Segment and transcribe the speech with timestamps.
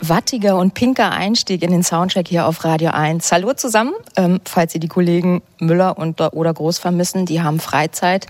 [0.00, 3.30] Wattiger und pinker Einstieg in den Soundcheck hier auf Radio 1.
[3.30, 8.26] Hallo zusammen, ähm, falls Sie die Kollegen Müller und, oder Groß vermissen, die haben Freizeit.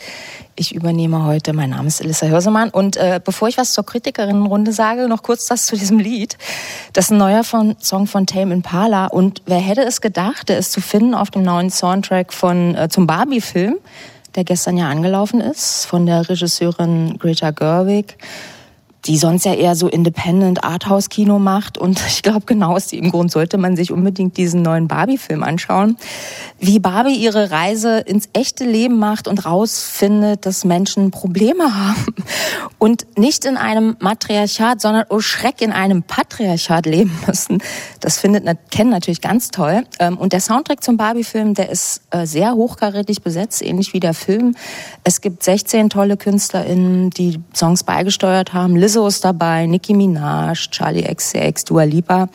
[0.57, 4.73] Ich übernehme heute, mein Name ist Elissa Hörsemann und äh, bevor ich was zur Kritikerinnenrunde
[4.73, 6.37] sage, noch kurz das zu diesem Lied.
[6.93, 10.59] Das ist ein neuer von, Song von Tame Impala und wer hätte es gedacht, der
[10.59, 13.77] ist zu finden auf dem neuen Soundtrack von, äh, zum Barbie-Film,
[14.35, 18.17] der gestern ja angelaufen ist, von der Regisseurin Greta Gerwig
[19.07, 21.79] die sonst ja eher so Independent Arthouse-Kino macht.
[21.79, 25.97] Und ich glaube, genau aus dem Grund sollte man sich unbedingt diesen neuen Barbie-Film anschauen.
[26.59, 32.15] Wie Barbie ihre Reise ins echte Leben macht und rausfindet, dass Menschen Probleme haben.
[32.79, 37.63] Und nicht in einem Matriarchat, sondern, oh Schreck, in einem Patriarchat leben müssen.
[38.01, 39.85] Das findet Ken natürlich ganz toll.
[39.99, 44.15] Ähm, und der Soundtrack zum Barbie-Film, der ist äh, sehr hochkarätig besetzt, ähnlich wie der
[44.15, 44.57] Film.
[45.05, 48.77] Es gibt 16 tolle KünstlerInnen, die Songs beigesteuert haben.
[48.77, 52.29] Liz Lizzo ist dabei, Nicki Minaj, Charlie XCX, Dua Lipa.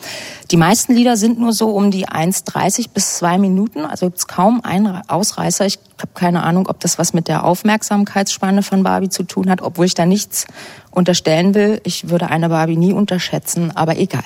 [0.52, 4.28] Die meisten Lieder sind nur so um die 1,30 bis 2 Minuten, also gibt es
[4.28, 5.66] kaum einen Ausreißer.
[5.66, 9.60] Ich habe keine Ahnung, ob das was mit der Aufmerksamkeitsspanne von Barbie zu tun hat,
[9.60, 10.46] obwohl ich da nichts
[10.92, 11.80] unterstellen will.
[11.82, 14.22] Ich würde eine Barbie nie unterschätzen, aber egal.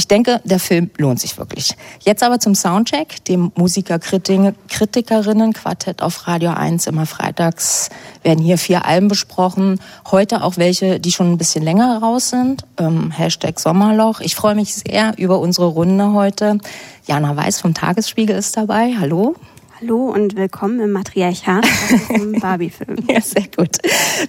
[0.00, 1.76] Ich denke, der Film lohnt sich wirklich.
[2.00, 6.86] Jetzt aber zum Soundcheck, dem Musiker-Kritikerinnen-Quartett auf Radio 1.
[6.86, 7.90] Immer freitags
[8.22, 9.78] werden hier vier Alben besprochen.
[10.10, 12.64] Heute auch welche, die schon ein bisschen länger raus sind.
[12.78, 14.22] Ähm, Hashtag Sommerloch.
[14.22, 16.56] Ich freue mich sehr über unsere Runde heute.
[17.06, 18.94] Jana Weiß vom Tagesspiegel ist dabei.
[18.98, 19.36] Hallo.
[19.82, 21.66] Hallo und willkommen im Matriarchat
[22.10, 22.98] im Barbie-Film.
[23.08, 23.78] ja, sehr gut.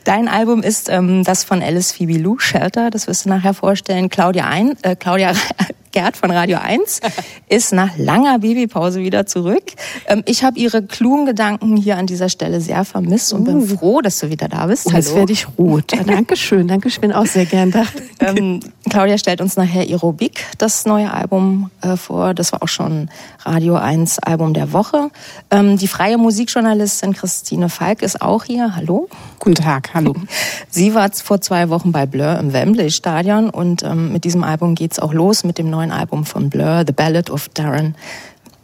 [0.06, 4.09] Dein Album ist ähm, das von Alice Phoebe Lou, Shelter, das wirst du nachher vorstellen.
[4.09, 5.34] Claudia, ein, äh, Claudia
[5.91, 7.01] Gerd von Radio 1
[7.50, 9.63] ist nach langer Babypause wieder zurück.
[10.07, 13.45] Ähm, ich habe ihre klugen Gedanken hier an dieser Stelle sehr vermisst und uh.
[13.45, 14.88] bin froh, dass du wieder da bist.
[14.88, 15.91] Oh, jetzt werde ich rot.
[16.06, 17.84] Dankeschön, danke, ich bin auch sehr gern da.
[18.22, 18.61] Ähm,
[18.91, 22.34] Claudia stellt uns nachher Aerobik, das neue Album, äh, vor.
[22.34, 23.09] Das war auch schon
[23.40, 25.09] Radio 1 Album der Woche.
[25.50, 28.75] Ähm, die freie Musikjournalistin Christine Falk ist auch hier.
[28.75, 29.09] Hallo.
[29.40, 30.16] Guten Tag, hallo.
[30.69, 34.75] Sie war vor zwei Wochen bei Blur im Wembley Stadion und ähm, mit diesem Album
[34.75, 37.96] geht's auch los mit dem neuen neuen Album von Blur, The Ballad of Darren.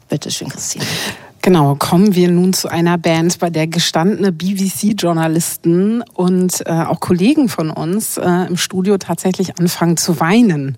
[0.09, 0.85] Bitte schön, Christine.
[1.47, 7.47] Genau, kommen wir nun zu einer Band, bei der gestandene BBC-Journalisten und äh, auch Kollegen
[7.47, 10.77] von uns äh, im Studio tatsächlich anfangen zu weinen.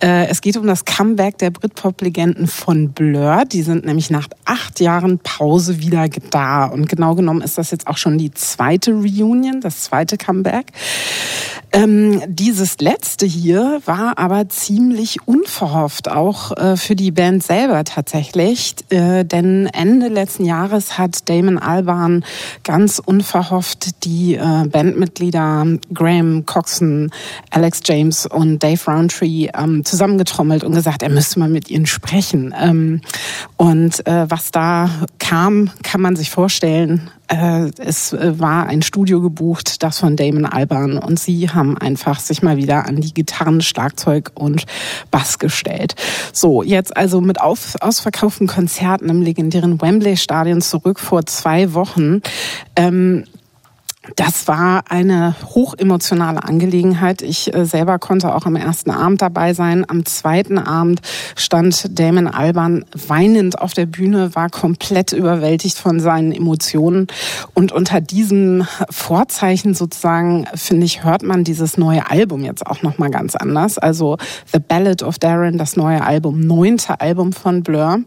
[0.00, 3.42] Äh, es geht um das Comeback der Britpop-Legenden von Blur.
[3.50, 6.66] Die sind nämlich nach acht Jahren Pause wieder da.
[6.66, 10.66] Und genau genommen ist das jetzt auch schon die zweite Reunion, das zweite Comeback.
[11.72, 18.76] Ähm, dieses letzte hier war aber ziemlich unverhofft, auch äh, für die Band selber tatsächlich.
[18.90, 22.24] Äh, denn Ende letzten Jahres hat Damon Albarn
[22.64, 27.10] ganz unverhofft die äh, Bandmitglieder Graham Coxon,
[27.50, 32.54] Alex James und Dave Roundtree ähm, zusammengetrommelt und gesagt, er müsste mal mit ihnen sprechen.
[32.58, 33.00] Ähm,
[33.56, 37.10] und äh, was da kam, kann man sich vorstellen.
[37.28, 42.20] Äh, es äh, war ein Studio gebucht, das von Damon Alban und sie haben einfach
[42.20, 44.66] sich mal wieder an die Gitarren, Schlagzeug und
[45.10, 45.94] Bass gestellt.
[46.32, 52.20] So, jetzt also mit auf, ausverkauften Konzerten im legendären Wembley Stadion zurück vor zwei Wochen.
[52.76, 53.24] Ähm,
[54.14, 57.22] das war eine hochemotionale Angelegenheit.
[57.22, 59.84] Ich äh, selber konnte auch am ersten Abend dabei sein.
[59.88, 61.00] Am zweiten Abend
[61.34, 67.08] stand Damon Alban weinend auf der Bühne, war komplett überwältigt von seinen Emotionen.
[67.54, 73.10] Und unter diesem Vorzeichen sozusagen, finde ich, hört man dieses neue Album jetzt auch nochmal
[73.10, 73.78] ganz anders.
[73.78, 74.18] Also
[74.52, 78.00] The Ballad of Darren, das neue Album, neunte Album von Blur.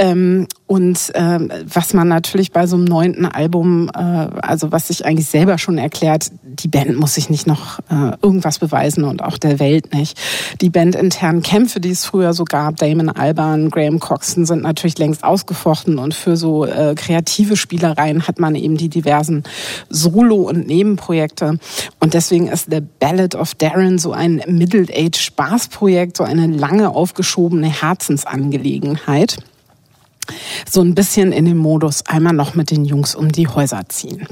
[0.00, 5.04] Ähm, und äh, was man natürlich bei so einem neunten Album, äh, also was sich
[5.04, 9.38] eigentlich selber schon erklärt, die Band muss sich nicht noch äh, irgendwas beweisen und auch
[9.38, 10.16] der Welt nicht.
[10.60, 15.24] Die bandinternen Kämpfe, die es früher so gab, Damon Alban, Graham Coxon, sind natürlich längst
[15.24, 19.42] ausgefochten und für so äh, kreative Spielereien hat man eben die diversen
[19.88, 21.58] Solo- und Nebenprojekte.
[21.98, 29.38] Und deswegen ist The Ballad of Darren so ein Middle-Age-Spaßprojekt, so eine lange aufgeschobene Herzensangelegenheit
[30.68, 34.26] so ein bisschen in den Modus einmal noch mit den Jungs um die Häuser ziehen.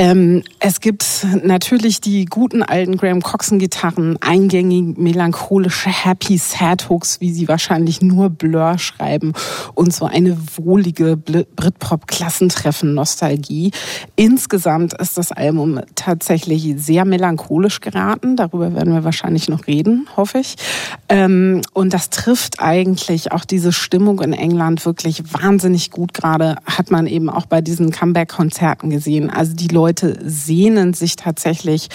[0.00, 7.20] Ähm, es gibt natürlich die guten alten Graham Coxon Gitarren, eingängig melancholische Happy Sad Hooks,
[7.20, 9.32] wie sie wahrscheinlich nur Blur schreiben
[9.74, 13.72] und so eine wohlige Britpop Klassentreffen Nostalgie.
[14.14, 18.36] Insgesamt ist das Album tatsächlich sehr melancholisch geraten.
[18.36, 20.54] Darüber werden wir wahrscheinlich noch reden, hoffe ich.
[21.08, 26.14] Ähm, und das trifft eigentlich auch diese Stimmung in England wirklich wahnsinnig gut.
[26.14, 29.28] Gerade hat man eben auch bei diesen Comeback Konzerten gesehen.
[29.28, 31.88] Also die Leute Leute sehnen sich tatsächlich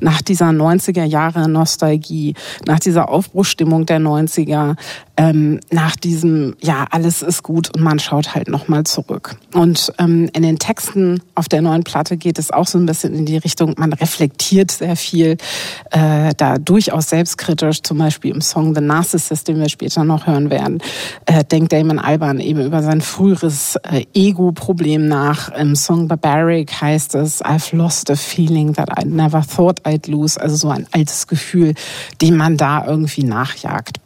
[0.00, 2.34] nach dieser 90er Jahre Nostalgie,
[2.66, 4.76] nach dieser Aufbruchstimmung der 90er,
[5.18, 9.36] ähm, nach diesem, ja, alles ist gut und man schaut halt nochmal zurück.
[9.52, 13.14] Und ähm, in den Texten auf der neuen Platte geht es auch so ein bisschen
[13.14, 15.36] in die Richtung, man reflektiert sehr viel,
[15.90, 20.50] äh, da durchaus selbstkritisch, zum Beispiel im Song The Narcissist, den wir später noch hören
[20.50, 20.80] werden,
[21.26, 25.48] äh, denkt Damon Alban eben über sein früheres äh, Ego-Problem nach.
[25.50, 30.40] Im Song Barbaric heißt es, I've lost a feeling that I never thought I'd lose,
[30.40, 31.74] also so ein altes Gefühl,
[32.22, 33.98] dem man da irgendwie nachjagt.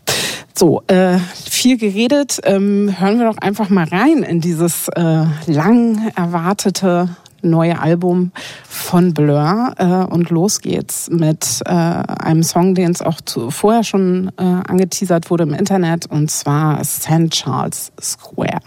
[0.55, 2.41] So, äh, viel geredet.
[2.45, 7.09] Ähm, hören wir doch einfach mal rein in dieses äh, lang erwartete
[7.43, 8.33] neue Album
[8.69, 13.83] von Blur äh, und los geht's mit äh, einem Song, den es auch zu, vorher
[13.85, 17.31] schon äh, angeteasert wurde im Internet und zwar St.
[17.31, 18.61] Charles Square.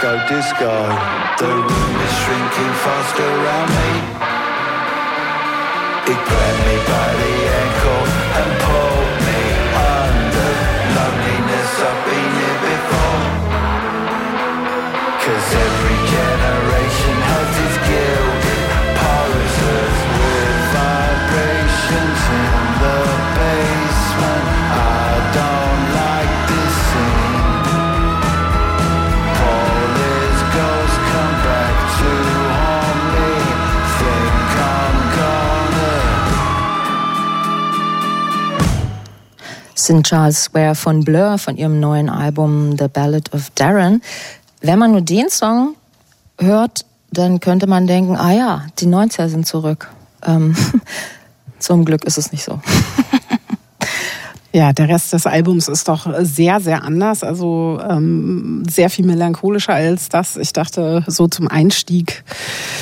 [0.00, 0.28] Disco.
[0.28, 0.72] disco.
[1.38, 3.90] The room is shrinking fast around me.
[6.12, 8.09] It grabbed me by the ankle
[39.80, 40.02] St.
[40.02, 44.02] Charles Square von Blur von ihrem neuen Album The Ballad of Darren.
[44.60, 45.74] Wenn man nur den Song
[46.38, 49.88] hört, dann könnte man denken, ah ja, die 90er sind zurück.
[50.24, 50.54] Ähm,
[51.58, 52.60] zum Glück ist es nicht so.
[54.52, 57.22] Ja, der Rest des Albums ist doch sehr, sehr anders.
[57.22, 60.36] Also ähm, sehr viel melancholischer als das.
[60.36, 62.24] Ich dachte, so zum Einstieg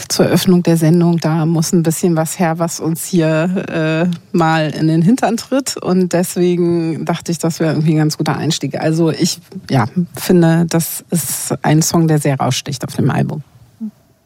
[0.08, 4.70] zur Eröffnung der Sendung, da muss ein bisschen was her, was uns hier äh, mal
[4.70, 5.76] in den Hintern tritt.
[5.76, 8.80] Und deswegen dachte ich, das wäre irgendwie ein ganz guter Einstieg.
[8.80, 13.42] Also ich ja, finde, das ist ein Song, der sehr raussticht auf dem Album.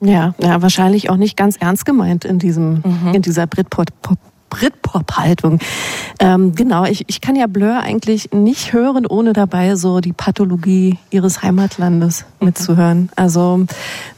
[0.01, 3.15] Ja, ja, wahrscheinlich auch nicht ganz ernst gemeint in diesem, mhm.
[3.15, 3.89] in dieser Britpop
[4.53, 5.61] Britpop-Haltung.
[6.19, 10.99] Ähm, genau, ich, ich kann ja Blur eigentlich nicht hören, ohne dabei so die Pathologie
[11.11, 12.47] ihres Heimatlandes mhm.
[12.47, 13.11] mitzuhören.
[13.17, 13.65] Also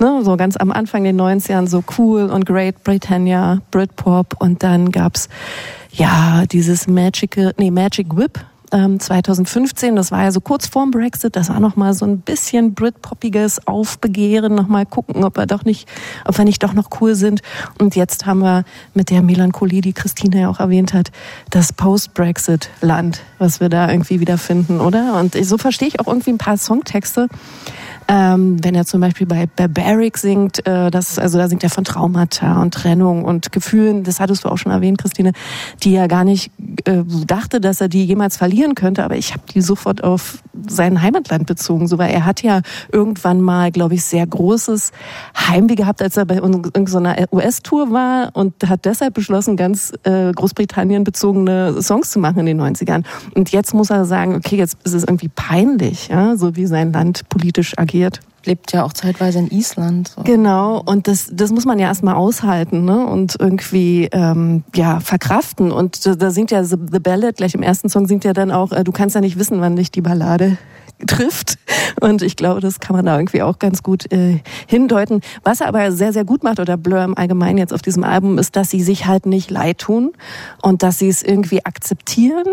[0.00, 4.90] ne, so ganz am Anfang den 90ern so cool und Great Britannia, Britpop und dann
[4.90, 5.28] gab's
[5.92, 8.40] ja dieses Magic, nee, Magic Whip,
[8.74, 12.18] 2015, ähm, das war ja so kurz vorm Brexit, das war noch mal so ein
[12.18, 15.88] bisschen Britpoppiges Aufbegehren, noch mal gucken, ob wir doch nicht,
[16.24, 17.42] ob wir nicht doch noch cool sind.
[17.78, 21.12] Und jetzt haben wir mit der Melancholie, die Christine ja auch erwähnt hat,
[21.50, 25.20] das Post-Brexit-Land, was wir da irgendwie wieder finden, oder?
[25.20, 27.28] Und so verstehe ich auch irgendwie ein paar Songtexte.
[28.06, 31.84] Ähm, wenn er zum Beispiel bei Barbaric singt, äh, das, also da singt er von
[31.84, 35.32] Traumata und Trennung und Gefühlen, das hattest du auch schon erwähnt, Christine,
[35.82, 36.50] die er gar nicht
[36.84, 41.00] äh, dachte, dass er die jemals verlieren könnte, aber ich habe die sofort auf sein
[41.00, 42.60] Heimatland bezogen, so weil er hat ja
[42.92, 44.92] irgendwann mal, glaube ich, sehr großes
[45.36, 51.04] Heimweh gehabt, als er bei irgendeiner US-Tour war und hat deshalb beschlossen, ganz äh, Großbritannien
[51.04, 53.04] bezogene Songs zu machen in den 90ern.
[53.34, 56.92] Und jetzt muss er sagen, okay, jetzt ist es irgendwie peinlich, ja, so wie sein
[56.92, 58.20] Land politisch agiert reagiert.
[58.44, 60.08] Lebt ja auch zeitweise in Island.
[60.08, 60.22] So.
[60.22, 63.06] Genau, und das, das muss man ja erstmal aushalten ne?
[63.06, 65.72] und irgendwie ähm, ja verkraften.
[65.72, 68.84] Und da, singt ja The Ballad, gleich im ersten Song singt ja dann auch, äh,
[68.84, 70.58] du kannst ja nicht wissen, wann dich die Ballade
[71.06, 71.58] trifft.
[72.00, 75.20] Und ich glaube, das kann man da irgendwie auch ganz gut äh, hindeuten.
[75.42, 78.38] Was er aber sehr, sehr gut macht, oder Blur im Allgemeinen jetzt auf diesem Album,
[78.38, 80.12] ist, dass sie sich halt nicht leid tun
[80.62, 82.46] und dass sie es irgendwie akzeptieren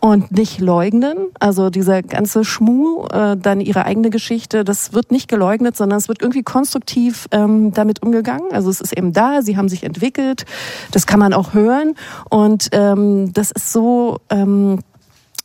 [0.00, 1.16] und nicht leugnen.
[1.40, 6.08] Also dieser ganze Schmuh, äh, dann ihre eigene Geschichte, das wird nicht geleugnet, sondern es
[6.08, 8.52] wird irgendwie konstruktiv ähm, damit umgegangen.
[8.52, 10.44] Also es ist eben da, sie haben sich entwickelt,
[10.90, 11.94] das kann man auch hören.
[12.30, 14.18] Und ähm, das ist so...
[14.30, 14.80] Ähm,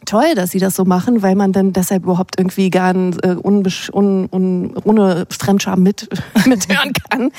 [0.05, 3.63] toll, dass sie das so machen, weil man dann deshalb überhaupt irgendwie gar äh, un,
[3.91, 6.09] un, un, ohne Fremdscham mit
[6.45, 7.31] mithören kann.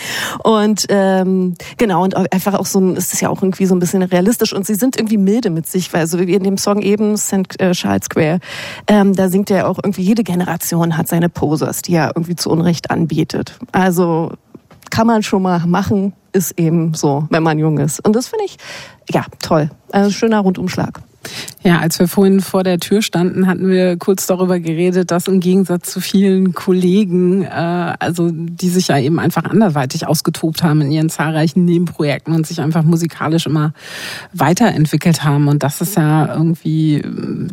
[0.42, 3.78] Und ähm, genau, und einfach auch so ein, es ist ja auch irgendwie so ein
[3.78, 6.80] bisschen realistisch und sie sind irgendwie milde mit sich, weil so wie in dem Song
[6.82, 7.60] eben St.
[7.60, 8.40] Äh, Charles Square,
[8.86, 12.50] ähm, da singt er auch irgendwie, jede Generation hat seine Posers, die er irgendwie zu
[12.50, 13.58] Unrecht anbietet.
[13.72, 14.32] Also
[14.90, 18.04] kann man schon mal machen, ist eben so, wenn man jung ist.
[18.04, 18.58] Und das finde ich,
[19.10, 19.70] ja, toll.
[19.90, 21.00] Also schöner Rundumschlag.
[21.62, 25.40] Ja, als wir vorhin vor der Tür standen, hatten wir kurz darüber geredet, dass im
[25.40, 30.90] Gegensatz zu vielen Kollegen, äh, also die sich ja eben einfach anderweitig ausgetobt haben in
[30.90, 33.72] ihren zahlreichen Nebenprojekten und sich einfach musikalisch immer
[34.32, 35.48] weiterentwickelt haben.
[35.48, 37.02] Und das ist ja irgendwie,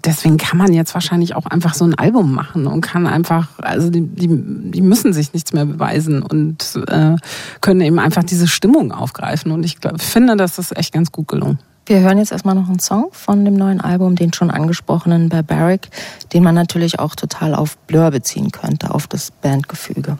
[0.03, 3.89] deswegen kann man jetzt wahrscheinlich auch einfach so ein Album machen und kann einfach, also
[3.89, 7.15] die, die, die müssen sich nichts mehr beweisen und äh,
[7.61, 9.51] können eben einfach diese Stimmung aufgreifen.
[9.51, 11.59] Und ich glaub, finde, das ist echt ganz gut gelungen.
[11.91, 15.89] Wir hören jetzt erstmal noch einen Song von dem neuen Album, den schon angesprochenen Barbaric,
[16.31, 20.17] den man natürlich auch total auf Blur beziehen könnte, auf das Bandgefüge.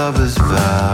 [0.00, 0.89] lover's vow.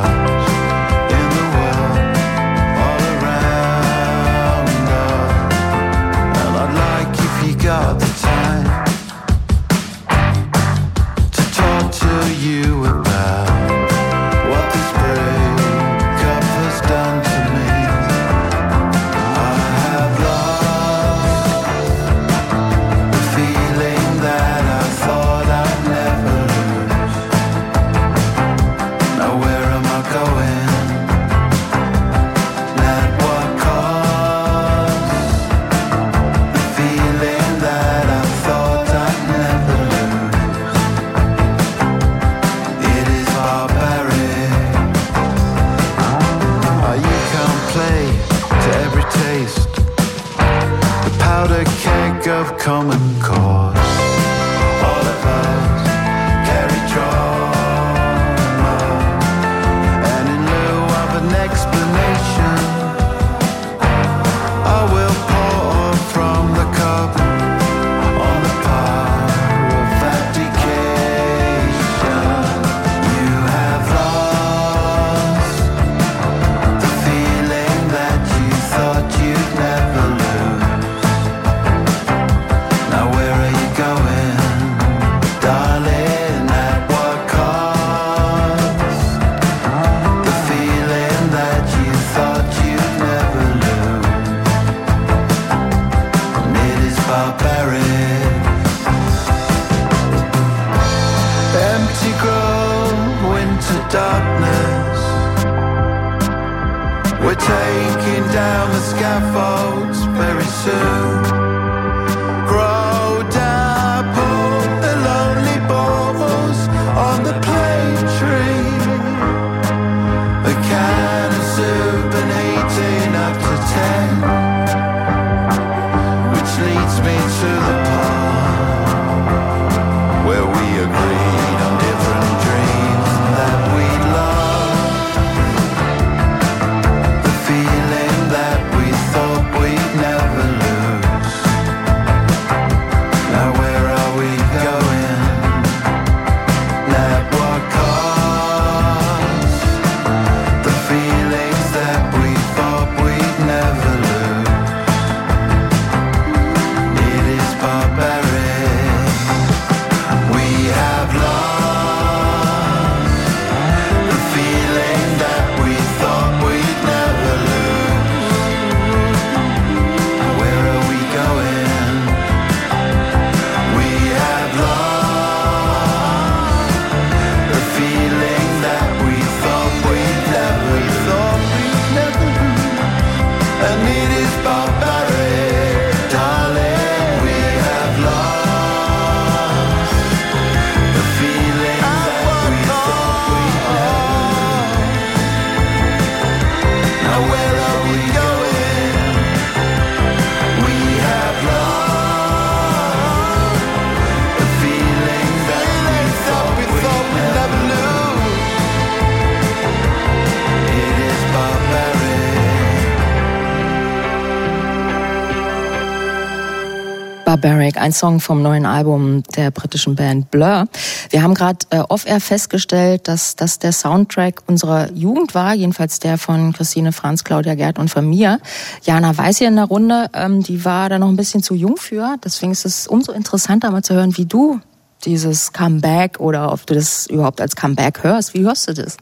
[217.87, 220.67] Ein Song vom neuen Album der britischen Band Blur.
[221.11, 226.19] Wir haben gerade äh, off-air festgestellt, dass das der Soundtrack unserer Jugend war, jedenfalls der
[226.19, 228.41] von Christine Franz, Claudia Gerd und von mir.
[228.83, 231.77] Jana Weiß hier in der Runde, ähm, die war da noch ein bisschen zu jung
[231.77, 232.17] für.
[232.25, 234.59] Deswegen ist es umso interessanter mal zu hören, wie du
[235.05, 238.35] dieses Comeback oder ob du das überhaupt als Comeback hörst.
[238.35, 238.97] Wie hörst du das?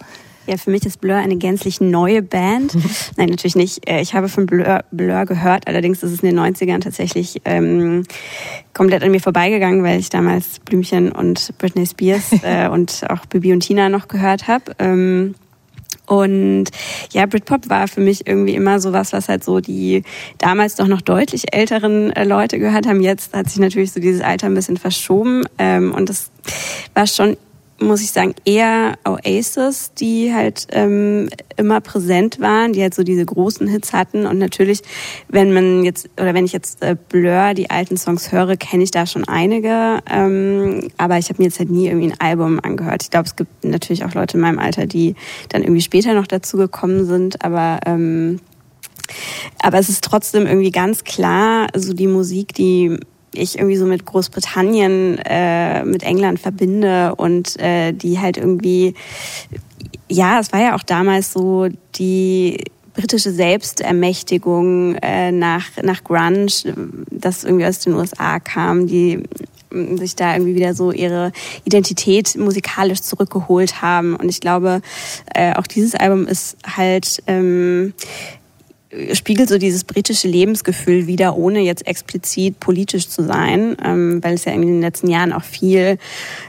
[0.46, 2.74] Ja, für mich ist Blur eine gänzlich neue Band.
[3.16, 3.88] Nein, natürlich nicht.
[3.88, 8.04] Äh, Ich habe von Blur, Blur gehört, allerdings ist es in den 90ern tatsächlich ähm,
[8.74, 13.52] komplett an mir vorbeigegangen, weil ich damals Blümchen und Britney Spears äh, und auch Bibi
[13.52, 14.72] und Tina noch gehört habe.
[14.78, 15.34] Ähm,
[16.06, 16.66] und
[17.12, 20.02] ja, Britpop war für mich irgendwie immer sowas, was halt so die
[20.36, 23.00] damals doch noch deutlich älteren äh, Leute gehört haben.
[23.00, 25.44] Jetzt hat sich natürlich so dieses Alter ein bisschen verschoben.
[25.58, 26.30] Ähm, und das
[26.92, 27.38] war schon
[27.80, 33.24] muss ich sagen, eher Oasis, die halt ähm, immer präsent waren, die halt so diese
[33.24, 34.26] großen Hits hatten.
[34.26, 34.82] Und natürlich,
[35.28, 38.90] wenn man jetzt, oder wenn ich jetzt äh, Blur, die alten Songs höre, kenne ich
[38.90, 39.98] da schon einige.
[40.08, 43.02] Ähm, aber ich habe mir jetzt halt nie irgendwie ein Album angehört.
[43.02, 45.14] Ich glaube, es gibt natürlich auch Leute in meinem Alter, die
[45.48, 47.44] dann irgendwie später noch dazu gekommen sind.
[47.44, 48.40] Aber ähm,
[49.62, 52.98] aber es ist trotzdem irgendwie ganz klar, so die Musik, die
[53.36, 58.94] ich irgendwie so mit Großbritannien, äh, mit England verbinde und äh, die halt irgendwie,
[60.08, 66.46] ja, es war ja auch damals so die britische Selbstermächtigung äh, nach, nach Grunge,
[67.10, 69.24] das irgendwie aus den USA kam, die
[69.96, 71.32] sich da irgendwie wieder so ihre
[71.64, 74.14] Identität musikalisch zurückgeholt haben.
[74.14, 74.80] Und ich glaube,
[75.34, 77.92] äh, auch dieses Album ist halt ähm,
[79.12, 84.44] spiegelt so dieses britische Lebensgefühl wieder, ohne jetzt explizit politisch zu sein, ähm, weil es
[84.44, 85.98] ja in den letzten Jahren auch viel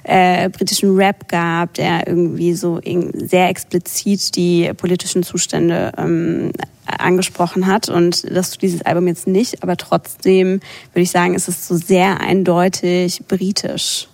[0.04, 2.80] äh, britischen Rap gab, der irgendwie so
[3.14, 6.52] sehr explizit die politischen Zustände ähm,
[6.86, 10.60] angesprochen hat und das tut dieses Album jetzt nicht, aber trotzdem
[10.94, 14.08] würde ich sagen, ist es so sehr eindeutig britisch.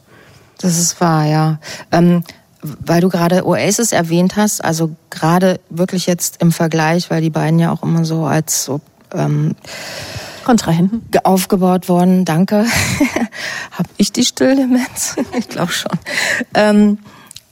[0.57, 1.59] Das ist wahr, ja.
[1.91, 2.23] Ähm,
[2.63, 7.59] weil du gerade Oasis erwähnt hast, also gerade wirklich jetzt im Vergleich, weil die beiden
[7.59, 8.81] ja auch immer so als so
[9.13, 9.55] ähm,
[10.45, 11.03] Kontrahenten.
[11.11, 12.25] ge- aufgebaut worden.
[12.25, 12.65] Danke.
[13.71, 15.15] Hab ich die Stilldemenz?
[15.37, 15.91] ich glaube schon.
[16.53, 16.99] Ähm,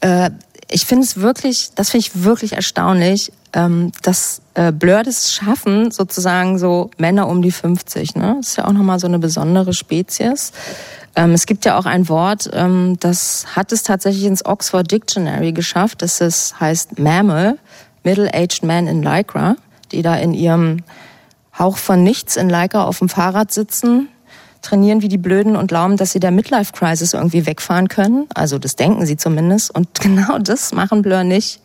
[0.02, 0.30] äh,
[0.72, 5.92] ich finde es wirklich, das finde ich wirklich erstaunlich, ähm, dass äh, Blur das schaffen,
[5.92, 8.16] sozusagen so Männer um die 50.
[8.16, 8.36] Ne?
[8.38, 10.52] Das ist ja auch nochmal so eine besondere Spezies.
[11.16, 15.52] Ähm, es gibt ja auch ein Wort, ähm, das hat es tatsächlich ins Oxford Dictionary
[15.52, 16.04] geschafft.
[16.04, 17.58] Das ist, heißt Mammal,
[18.04, 19.56] Middle-Aged Man in Lycra,
[19.92, 20.84] die da in ihrem
[21.58, 24.08] Hauch von nichts in Leica auf dem Fahrrad sitzen,
[24.62, 28.28] trainieren wie die Blöden und glauben, dass sie der Midlife-Crisis irgendwie wegfahren können.
[28.34, 29.74] Also das denken sie zumindest.
[29.74, 31.62] Und genau das machen Blur nicht.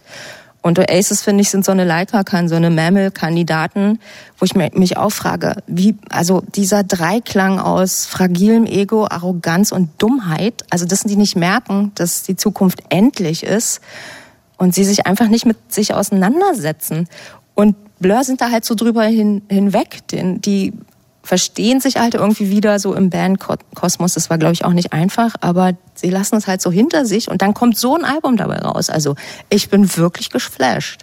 [0.63, 3.99] Und Oasis, finde ich, sind so eine Leica, kann so eine Mammal-Kandidaten,
[4.39, 10.65] wo ich mich auch frage, wie, also dieser Dreiklang aus fragilem Ego, Arroganz und Dummheit,
[10.71, 13.83] also dass die nicht merken, dass die Zukunft endlich ist
[14.57, 17.09] und sie sich einfach nicht mit sich auseinandersetzen.
[17.55, 20.09] Und Blur sind da halt so drüber hin, hinweg.
[20.09, 20.73] Den, die
[21.25, 24.15] verstehen sich halt irgendwie wieder so im Bandkosmos.
[24.15, 27.31] Das war, glaube ich, auch nicht einfach, aber sie lassen es halt so hinter sich
[27.31, 28.91] und dann kommt so ein Album dabei raus.
[28.91, 29.17] Also
[29.49, 31.01] ich bin wirklich geflasht.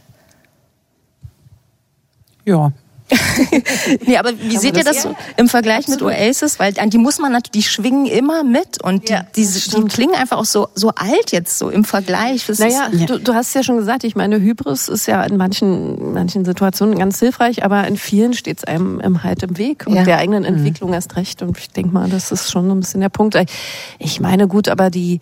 [2.46, 2.72] Ja.
[4.06, 6.60] Nee, aber wie seht ihr das so im Vergleich mit Oasis?
[6.60, 9.88] Weil an die muss man natürlich, die schwingen immer mit und die, Ja, diese, die
[9.88, 12.45] klingen einfach auch so, so alt jetzt so im Vergleich.
[12.47, 15.38] Das Naja, ist, du, du hast ja schon gesagt, ich meine, Hybris ist ja in
[15.38, 19.86] manchen, manchen Situationen ganz hilfreich, aber in vielen steht es einem im halt im Weg
[19.88, 20.04] und Ja.
[20.04, 21.41] der eigenen Entwicklung erst recht.
[21.41, 23.36] Und ich denke mal, das ist schon so ein bisschen der Punkt.
[24.00, 25.19] Ich meine, gut, aber die,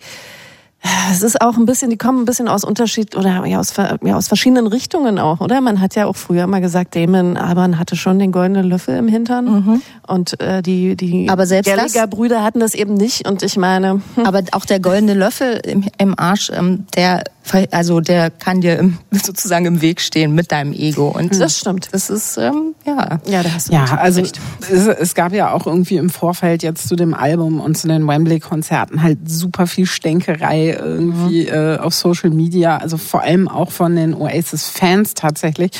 [1.12, 4.16] es ist auch ein bisschen, die kommen ein bisschen aus Unterschied oder ja aus, ja,
[4.16, 5.60] aus verschiedenen Richtungen auch, oder?
[5.60, 9.08] Man hat ja auch früher mal gesagt, Damon Albarn hatte schon den goldenen Löffel im
[9.08, 13.56] Hintern und äh, die die Aber selbst das- Gallagher-Brüder hatten das eben nicht und ich
[13.58, 17.24] meine, hm, Aber auch der goldene Löffel im, im Arsch, ähm, der,
[17.72, 21.08] also der kann dir im, sozusagen im Weg stehen mit deinem Ego.
[21.08, 21.88] Und Das stimmt.
[21.92, 23.18] Das ist, ähm, ja.
[23.26, 24.40] ja, da hast du Ja, also recht.
[24.70, 28.06] es, es gab ja auch irgendwie im Vorfeld jetzt zu dem Album und zu den
[28.08, 33.96] Wembley-Konzerten halt super viel Stänkerei irgendwie äh, auf Social Media, also vor allem auch von
[33.96, 35.72] den Oasis-Fans tatsächlich,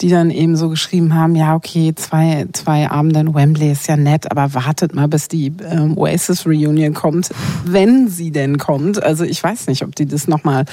[0.00, 3.96] die dann eben so geschrieben haben, ja okay, zwei, zwei Abende in Wembley ist ja
[3.96, 7.30] nett, aber wartet mal, bis die ähm, Oasis-Reunion kommt,
[7.64, 9.02] wenn sie denn kommt.
[9.02, 10.64] Also ich weiß nicht, ob die das nochmal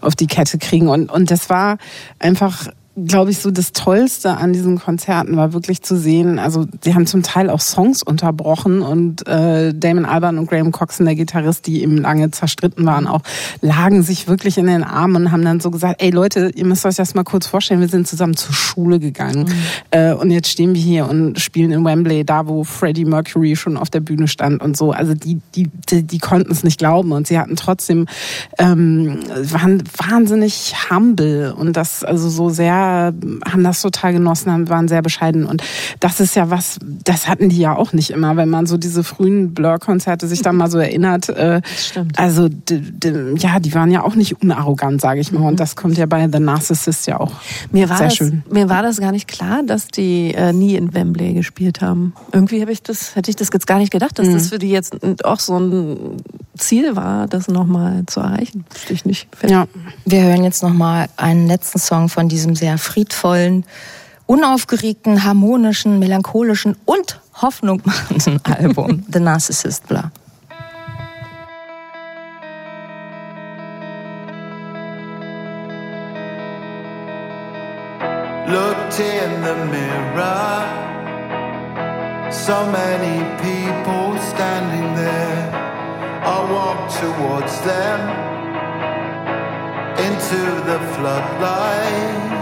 [0.00, 1.78] auf die Kette kriegen und, und das war
[2.18, 6.94] einfach glaube ich, so das Tollste an diesen Konzerten war wirklich zu sehen, also sie
[6.94, 11.66] haben zum Teil auch Songs unterbrochen und äh, Damon Albarn und Graham Coxon, der Gitarrist,
[11.66, 13.20] die eben lange zerstritten waren, auch
[13.60, 16.84] lagen sich wirklich in den Armen und haben dann so gesagt, ey Leute, ihr müsst
[16.84, 19.52] euch das mal kurz vorstellen, wir sind zusammen zur Schule gegangen
[19.92, 23.76] äh, und jetzt stehen wir hier und spielen in Wembley, da wo Freddie Mercury schon
[23.76, 24.90] auf der Bühne stand und so.
[24.90, 28.06] Also die, die, die, die konnten es nicht glauben und sie hatten trotzdem,
[28.58, 35.02] ähm, waren wahnsinnig humble und das also so sehr, haben das total genossen, waren sehr
[35.02, 35.62] bescheiden und
[36.00, 39.04] das ist ja was, das hatten die ja auch nicht immer, wenn man so diese
[39.04, 41.28] frühen Blur-Konzerte sich da mal so erinnert.
[41.28, 42.18] Äh, stimmt.
[42.18, 42.48] Also
[43.36, 46.28] ja, die waren ja auch nicht unarrogant, sage ich mal und das kommt ja bei
[46.30, 47.32] The Narcissist ja auch
[47.70, 48.42] Mir war, sehr das, schön.
[48.50, 52.14] mir war das gar nicht klar, dass die äh, nie in Wembley gespielt haben.
[52.32, 54.70] Irgendwie habe ich das, hätte ich das jetzt gar nicht gedacht, dass das für die
[54.70, 56.16] jetzt auch so ein
[56.56, 58.64] Ziel war, das nochmal zu erreichen.
[58.72, 59.28] Wusste ich nicht.
[59.46, 59.66] Ja.
[60.04, 63.64] Wir hören jetzt nochmal einen letzten Song von diesem sehr friedvollen,
[64.26, 70.10] unaufgeregten, harmonischen, melancholischen und Hoffnung machenden Album, The Narcissist Blah.
[78.50, 80.50] looked in the mirror.
[82.32, 85.42] So many people standing there.
[86.34, 88.00] I walked towards them
[90.06, 92.39] into the floodlight.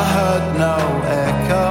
[0.00, 0.76] I heard no
[1.26, 1.70] echo.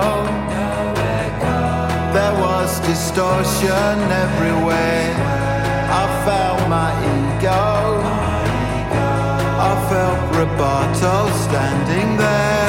[2.15, 5.13] There was distortion everywhere.
[6.01, 7.67] I felt my ego.
[9.69, 12.66] I felt Roboto standing there.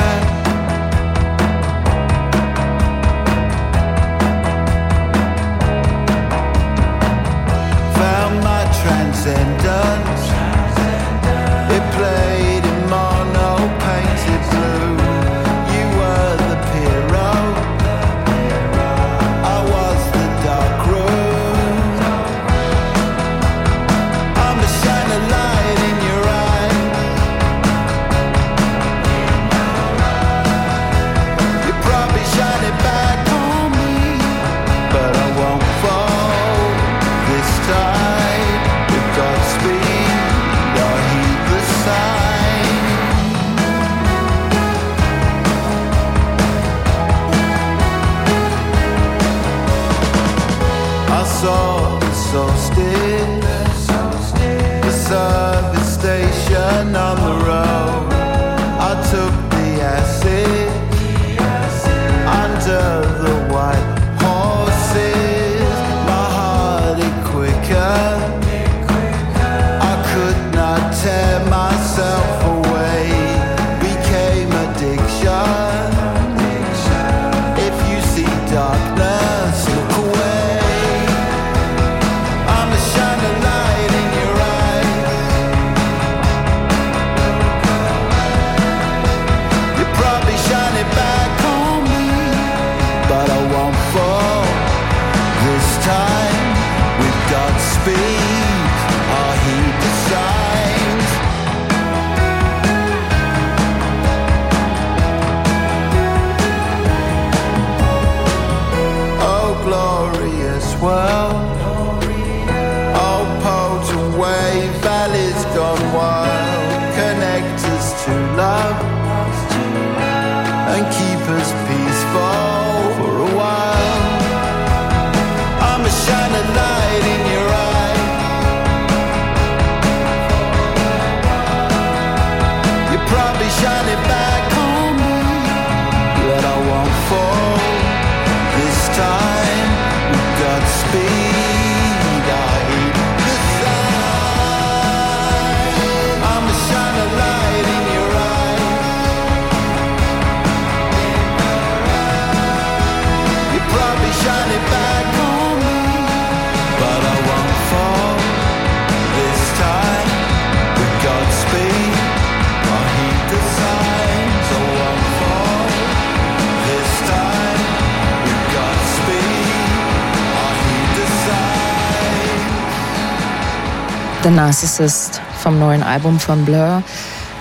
[174.29, 176.83] The Narcissist vom neuen Album von Blur.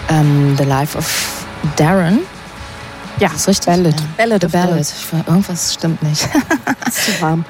[0.07, 1.45] Ähm, The Life of
[1.75, 2.19] Darren.
[3.19, 3.65] Ja, Das ist richtig.
[3.65, 3.99] Ballad.
[3.99, 4.05] Ja.
[4.15, 4.69] Ballad The of Darren.
[4.69, 4.93] Ballad.
[5.11, 6.29] War- Irgendwas stimmt nicht.
[6.87, 7.43] Ist zu warm.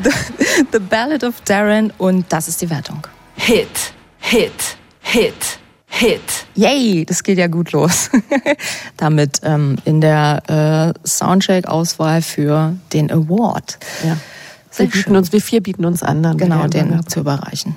[0.71, 3.05] The Ballad of Darren und das ist die Wertung.
[3.35, 3.69] Hit,
[4.17, 4.53] Hit,
[5.01, 6.21] Hit, Hit.
[6.55, 8.09] Yay, das geht ja gut los.
[8.97, 13.77] Damit ähm, in der äh, Soundcheck-Auswahl für den Award.
[14.03, 14.17] Ja.
[14.71, 15.15] Sehr Wir bieten schön.
[15.15, 16.23] uns, wir vier bieten uns an.
[16.23, 17.75] Dann Genau, den zu überreichen.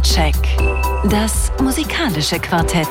[0.00, 0.34] Soundcheck.
[1.10, 2.88] Das musikalische Quartett.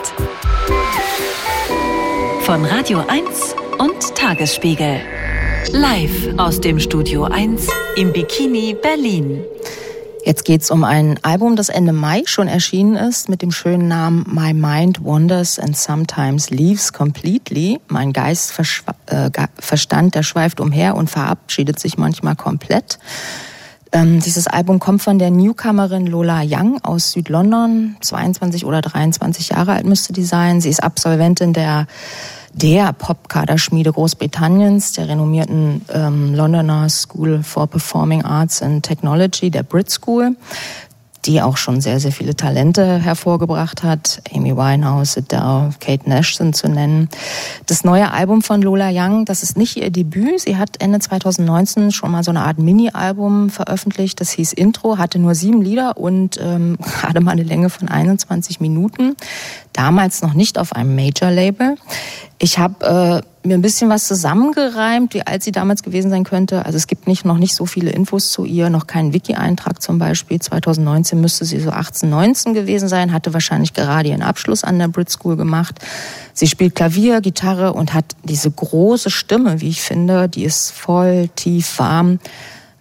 [2.42, 5.02] Von Radio 1 und Tagesspiegel.
[5.72, 9.44] Live aus dem Studio 1 im Bikini Berlin.
[10.24, 14.26] Jetzt geht's um ein Album, das Ende Mai schon erschienen ist, mit dem schönen Namen
[14.32, 17.80] My Mind Wanders and Sometimes Leaves Completely.
[17.88, 18.54] Mein Geist,
[19.08, 23.00] äh, Verstand, der schweift umher und verabschiedet sich manchmal komplett.
[23.92, 27.96] Ähm, dieses Album kommt von der Newcomerin Lola Young aus Südlondon.
[28.02, 30.62] 22 oder 23 Jahre alt müsste die sein.
[30.62, 31.88] Sie ist Absolventin der
[32.54, 39.90] der Popkaderschmiede Großbritanniens, der renommierten ähm, Londoner School for Performing Arts and Technology, der Brit
[39.90, 40.36] School,
[41.26, 44.22] die auch schon sehr, sehr viele Talente hervorgebracht hat.
[44.34, 47.10] Amy Winehouse, Adele, Kate Nash sind zu nennen.
[47.66, 50.42] Das neue Album von Lola Young, das ist nicht ihr Debüt.
[50.42, 54.22] Sie hat Ende 2019 schon mal so eine Art Mini-Album veröffentlicht.
[54.22, 58.60] Das hieß Intro, hatte nur sieben Lieder und ähm, gerade mal eine Länge von 21
[58.60, 59.16] Minuten.
[59.74, 61.76] Damals noch nicht auf einem Major-Label.
[62.38, 66.66] Ich habe äh, mir ein bisschen was zusammengereimt, wie alt sie damals gewesen sein könnte.
[66.66, 69.98] Also es gibt nicht, noch nicht so viele Infos zu ihr, noch keinen Wiki-Eintrag zum
[69.98, 70.40] Beispiel.
[70.40, 74.90] 2019 müsste sie so 18, 19 gewesen sein, hatte wahrscheinlich gerade ihren Abschluss an der
[74.90, 75.80] Brit School gemacht.
[76.34, 80.28] Sie spielt Klavier, Gitarre und hat diese große Stimme, wie ich finde.
[80.28, 82.20] Die ist voll, tief, warm,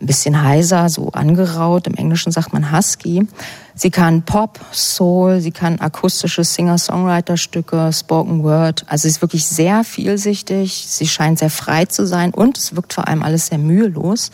[0.00, 1.86] ein bisschen heiser, so angeraut.
[1.86, 3.26] Im Englischen sagt man Husky.
[3.74, 8.84] Sie kann Pop, Soul, sie kann akustische Singer-Songwriter-Stücke, Spoken Word.
[8.88, 10.86] Also sie ist wirklich sehr vielschichtig.
[10.88, 14.30] Sie scheint sehr frei zu sein und es wirkt vor allem alles sehr mühelos.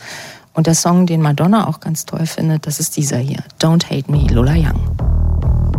[0.53, 3.43] Und der Song, den Madonna auch ganz toll findet, das ist dieser hier.
[3.59, 5.74] Don't Hate Me, Lola Young.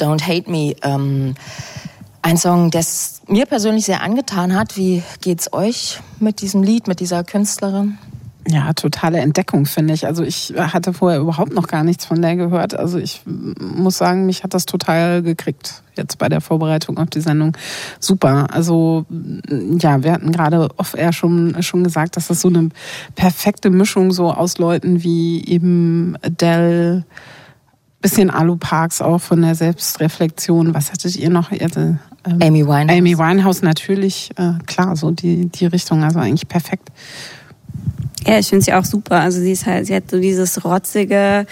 [0.00, 0.74] Don't Hate Me.
[0.82, 1.34] Ähm,
[2.22, 4.76] ein Song, der es mir persönlich sehr angetan hat.
[4.76, 7.98] Wie geht's euch mit diesem Lied, mit dieser Künstlerin?
[8.48, 10.06] Ja, totale Entdeckung, finde ich.
[10.06, 12.74] Also ich hatte vorher überhaupt noch gar nichts von der gehört.
[12.74, 17.20] Also ich muss sagen, mich hat das total gekriegt jetzt bei der Vorbereitung auf die
[17.20, 17.56] Sendung.
[17.98, 18.46] Super.
[18.50, 22.70] Also ja, wir hatten gerade off-air schon, schon gesagt, dass das so eine
[23.14, 27.04] perfekte Mischung so aus Leuten wie eben Adele,
[28.00, 30.74] bisschen Alu Parks auch von der Selbstreflexion.
[30.74, 31.50] Was hattet ihr noch?
[31.52, 32.98] Ähm, Amy Winehouse.
[32.98, 36.88] Amy Winehouse natürlich, äh, klar, so die, die Richtung, also eigentlich perfekt.
[38.26, 39.20] Ja, ich finde sie auch super.
[39.20, 41.46] Also sie ist halt, sie hat so dieses rotzige,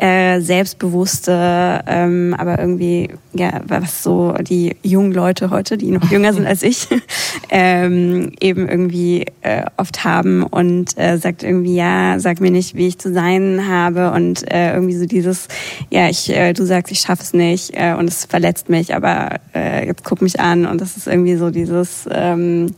[0.00, 6.32] äh, selbstbewusste, ähm, aber irgendwie, ja, was so die jungen Leute heute, die noch jünger
[6.32, 6.88] sind als ich,
[7.50, 12.86] ähm, eben irgendwie äh, oft haben und äh, sagt irgendwie, ja, sag mir nicht, wie
[12.86, 15.48] ich zu sein habe und äh, irgendwie so dieses,
[15.90, 19.34] ja, ich, äh, du sagst, ich schaffe es nicht äh, und es verletzt mich, aber
[19.54, 22.72] äh, jetzt guck mich an und das ist irgendwie so dieses, ähm,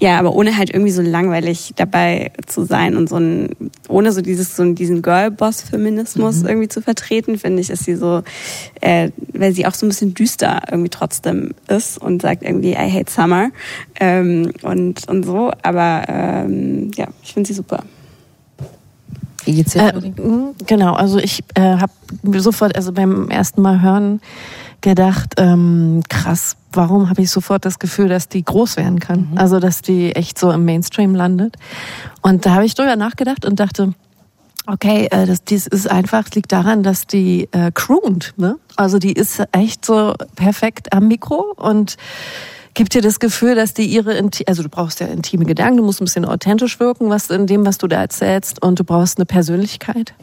[0.00, 3.50] ja, aber ohne halt irgendwie so langweilig dabei zu sein und so ein,
[3.86, 8.22] ohne so dieses, so diesen Girlboss-Feminismus irgendwie zu vertreten, finde ich, ist sie so,
[8.80, 12.90] äh, weil sie auch so ein bisschen düster irgendwie trotzdem ist und sagt irgendwie, I
[12.90, 13.50] hate summer
[14.00, 17.84] ähm, und, und so, aber ähm, ja, ich finde sie super.
[19.44, 19.94] Wie geht's dir?
[19.94, 20.12] Äh,
[20.66, 21.92] genau, also ich äh, habe
[22.38, 24.20] sofort, also beim ersten Mal hören,
[24.80, 29.32] gedacht, ähm, krass, warum habe ich sofort das Gefühl, dass die groß werden kann?
[29.36, 31.56] Also, dass die echt so im Mainstream landet.
[32.22, 33.94] Und da habe ich drüber nachgedacht und dachte,
[34.66, 38.56] okay, äh, das, dies ist einfach, liegt daran, dass die äh, croont, ne?
[38.76, 41.96] Also die ist echt so perfekt am Mikro und
[42.74, 46.00] gibt dir das Gefühl, dass die ihre, also du brauchst ja intime Gedanken, du musst
[46.00, 49.26] ein bisschen authentisch wirken, was in dem, was du da erzählst, und du brauchst eine
[49.26, 50.14] Persönlichkeit.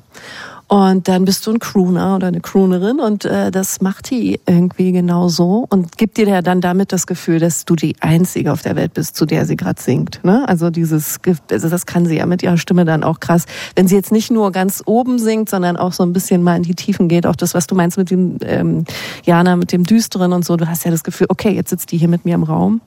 [0.70, 4.92] Und dann bist du ein Crooner oder eine Croonerin und äh, das macht die irgendwie
[4.92, 8.64] genau so und gibt dir ja dann damit das Gefühl, dass du die Einzige auf
[8.64, 10.20] der Welt bist, zu der sie gerade singt.
[10.26, 10.46] Ne?
[10.46, 13.46] Also dieses, also das kann sie ja mit ihrer Stimme dann auch krass.
[13.78, 16.64] Wenn sie jetzt nicht nur ganz oben singt, sondern auch so ein bisschen mal in
[16.64, 18.84] die Tiefen geht, auch das, was du meinst mit dem ähm,
[19.24, 21.98] Jana, mit dem Düsteren und so, du hast ja das Gefühl, okay, jetzt sitzt die
[21.98, 22.82] hier mit mir im Raum.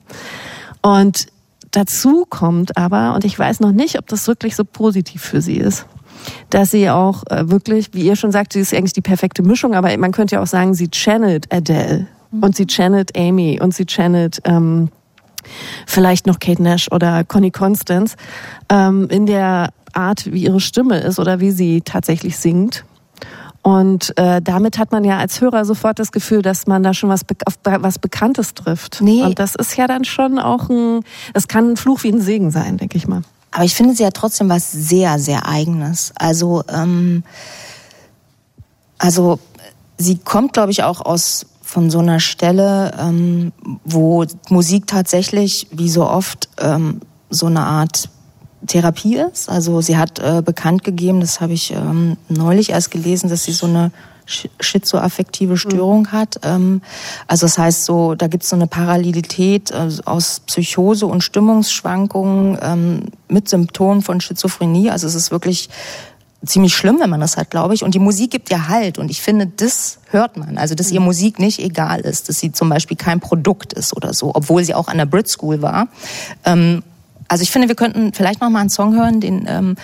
[0.83, 1.27] Und
[1.71, 5.57] dazu kommt aber, und ich weiß noch nicht, ob das wirklich so positiv für sie
[5.57, 5.87] ist,
[6.49, 9.73] dass sie auch äh, wirklich, wie ihr schon sagt, sie ist eigentlich die perfekte Mischung,
[9.73, 12.07] aber man könnte ja auch sagen, sie channelt Adele
[12.39, 14.89] und sie channelt Amy und sie channelt ähm,
[15.85, 18.15] vielleicht noch Kate Nash oder Connie Constance
[18.69, 22.85] ähm, in der Art, wie ihre Stimme ist oder wie sie tatsächlich singt.
[23.63, 27.09] Und äh, damit hat man ja als Hörer sofort das Gefühl, dass man da schon
[27.09, 29.01] was, be auf was Bekanntes trifft.
[29.01, 29.21] Nee.
[29.21, 31.01] Und das ist ja dann schon auch ein,
[31.33, 33.21] das kann ein Fluch wie ein Segen sein, denke ich mal.
[33.51, 36.13] Aber ich finde, sie hat trotzdem was sehr, sehr Eigenes.
[36.15, 37.23] Also, ähm,
[38.97, 39.39] also
[39.97, 43.53] sie kommt, glaube ich, auch aus von so einer Stelle, ähm,
[43.85, 48.09] wo Musik tatsächlich, wie so oft, ähm, so eine Art
[48.67, 49.49] Therapie ist.
[49.49, 53.53] Also sie hat äh, bekannt gegeben, das habe ich ähm, neulich erst gelesen, dass sie
[53.53, 53.91] so eine
[54.25, 56.39] schizoaffektive Störung hat.
[56.43, 56.81] Ähm,
[57.27, 62.57] also das heißt so, da gibt es so eine Parallelität äh, aus Psychose und Stimmungsschwankungen
[62.61, 64.89] ähm, mit Symptomen von Schizophrenie.
[64.89, 65.69] Also es ist wirklich
[66.45, 67.83] ziemlich schlimm, wenn man das hat, glaube ich.
[67.83, 68.97] Und die Musik gibt ja Halt.
[68.97, 70.57] Und ich finde, das hört man.
[70.57, 74.13] Also, dass ihr Musik nicht egal ist, dass sie zum Beispiel kein Produkt ist oder
[74.13, 75.87] so, obwohl sie auch an der Brit School war.
[76.45, 76.83] Ähm,
[77.31, 79.77] also ich finde, wir könnten vielleicht noch mal einen Song hören, den, ähm,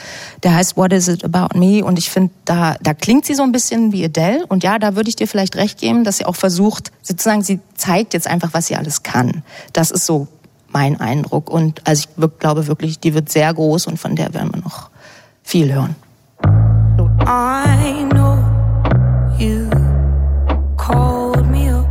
[0.43, 1.81] der heißt What Is It About Me?
[1.81, 4.45] Und ich finde, da, da klingt sie so ein bisschen wie Adele.
[4.47, 7.61] Und ja, da würde ich dir vielleicht recht geben, dass sie auch versucht, sozusagen, sie
[7.73, 9.43] zeigt jetzt einfach, was sie alles kann.
[9.71, 10.27] Das ist so
[10.67, 11.49] mein Eindruck.
[11.49, 14.89] Und also ich glaube wirklich, die wird sehr groß und von der werden wir noch
[15.41, 15.95] viel hören.
[17.25, 18.43] I know
[19.39, 19.69] you
[20.75, 21.87] called me up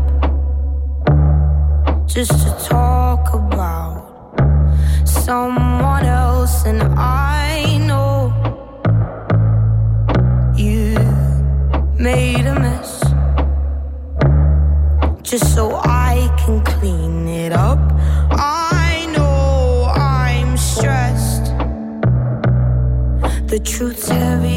[2.06, 2.95] just to talk
[5.26, 8.30] someone else, and I know
[10.54, 10.94] you
[11.98, 13.00] made a mess
[15.22, 17.80] just so I can clean it up.
[18.30, 21.46] I know I'm stressed.
[23.48, 24.55] The truth's heavy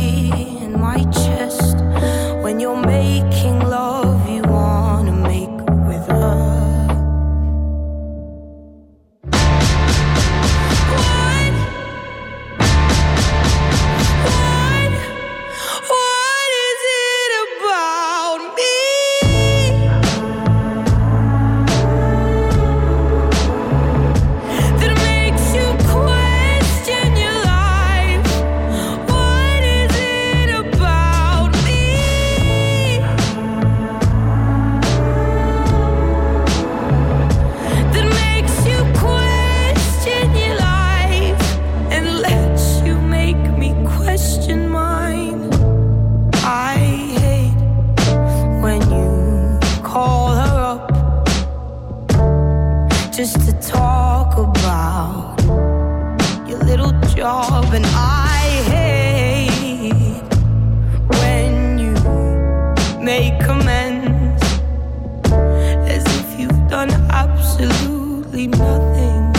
[67.50, 69.34] absolutely nothing.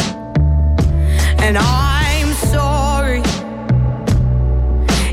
[1.38, 3.22] And I'm sorry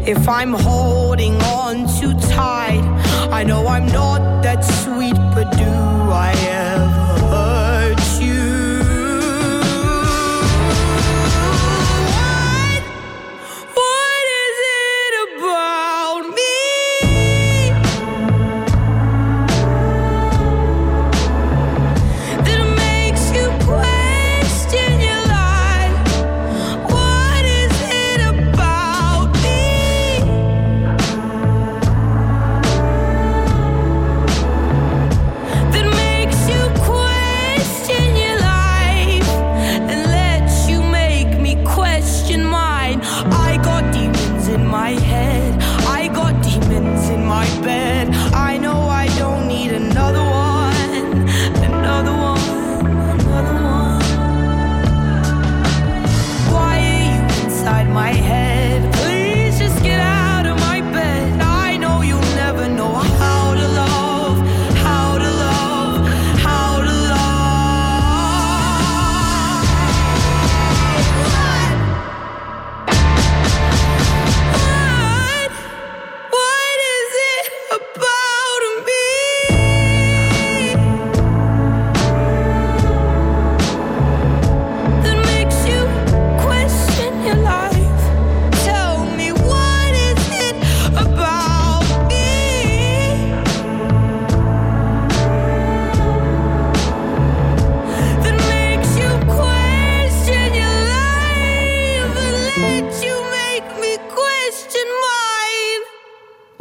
[0.06, 2.84] if I'm holding on too tight.
[3.32, 6.77] I know I'm not that sweet, but do I ever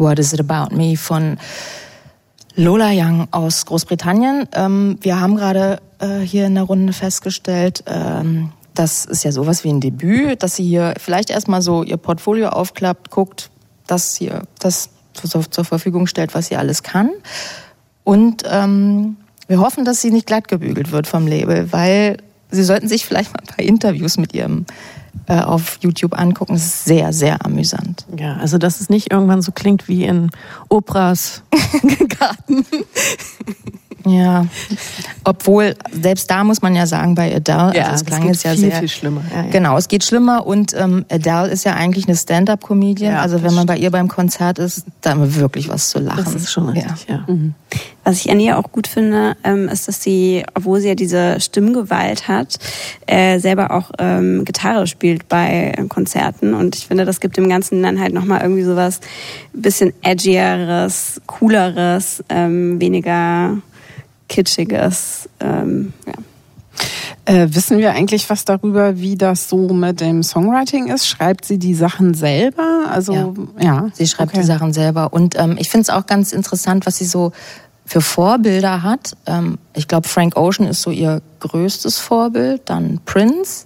[0.07, 1.37] What is it about me von
[2.55, 4.47] Lola Young aus Großbritannien.
[4.53, 9.65] Ähm, wir haben gerade äh, hier in der Runde festgestellt, ähm, das ist ja sowas
[9.65, 13.51] wie ein Debüt, dass sie hier vielleicht erstmal so ihr Portfolio aufklappt, guckt,
[13.89, 17.11] dass hier das zur, zur Verfügung stellt, was sie alles kann.
[18.05, 19.17] Und ähm,
[19.49, 22.19] wir hoffen, dass sie nicht glatt gebügelt wird vom Label, weil
[22.53, 24.67] sie sollten sich vielleicht mal ein paar Interviews mit ihrem
[25.27, 26.55] äh, auf YouTube angucken.
[26.55, 28.07] Das ist sehr, sehr amüsant.
[28.17, 30.31] Ja, also dass es nicht irgendwann so klingt wie in
[30.69, 31.43] Oprahs
[32.19, 32.65] Garten.
[34.07, 34.47] Ja,
[35.25, 38.53] obwohl selbst da muss man ja sagen, bei Adele, Ja, also das klang jetzt ja
[38.53, 39.23] viel, sehr viel schlimmer.
[39.35, 39.51] Ja, ja.
[39.51, 43.15] Genau, es geht schlimmer und ähm, Adele ist ja eigentlich eine Stand-up-Comedian.
[43.15, 45.99] Ja, also wenn man bei ihr beim Konzert ist, da haben wir wirklich was zu
[45.99, 46.25] lachen.
[46.25, 47.27] Das ist schon richtig, ja.
[48.05, 51.41] Was ich an ihr auch gut finde, ähm, ist, dass sie, obwohl sie ja diese
[51.41, 52.57] Stimmgewalt hat,
[53.07, 56.55] äh, selber auch ähm, Gitarre spielt bei äh, Konzerten.
[56.55, 59.01] Und ich finde, das gibt dem Ganzen dann halt nochmal irgendwie sowas
[59.53, 63.57] bisschen edgieres, cooleres, ähm, weniger
[64.29, 65.29] kitschiges.
[65.41, 66.13] Ähm, ja.
[67.25, 71.09] Äh, wissen wir eigentlich was darüber, wie das so mit dem Songwriting ist?
[71.09, 72.87] Schreibt sie die Sachen selber?
[72.91, 73.65] Also Ja.
[73.65, 73.89] ja.
[73.95, 74.41] Sie schreibt Okay.
[74.41, 75.13] die Sachen selber.
[75.13, 77.33] Und ähm, ich finde es auch ganz interessant, was sie so
[77.85, 79.17] für Vorbilder hat.
[79.27, 82.63] Ähm, ich glaube, Frank Ocean ist so ihr größtes Vorbild.
[82.67, 83.65] Dann Prince.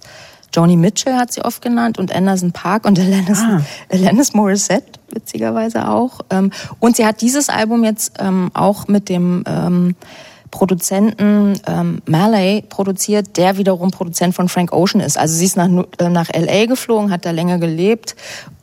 [0.53, 3.61] Joni Mitchell hat sie oft genannt und Anderson Park und Alanis, Ah.
[3.91, 6.21] Alanis Morissette witzigerweise auch.
[6.29, 9.95] Ähm, und sie hat dieses Album jetzt ähm, auch mit dem ähm,
[10.51, 15.17] Produzenten ähm, Malay produziert, der wiederum Produzent von Frank Ocean ist.
[15.17, 18.15] Also sie ist nach, äh, nach LA geflogen, hat da länger gelebt.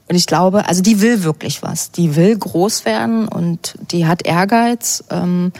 [0.08, 1.90] Und ich glaube, also die will wirklich was.
[1.90, 5.04] Die will groß werden und die hat Ehrgeiz.
[5.10, 5.52] Ähm,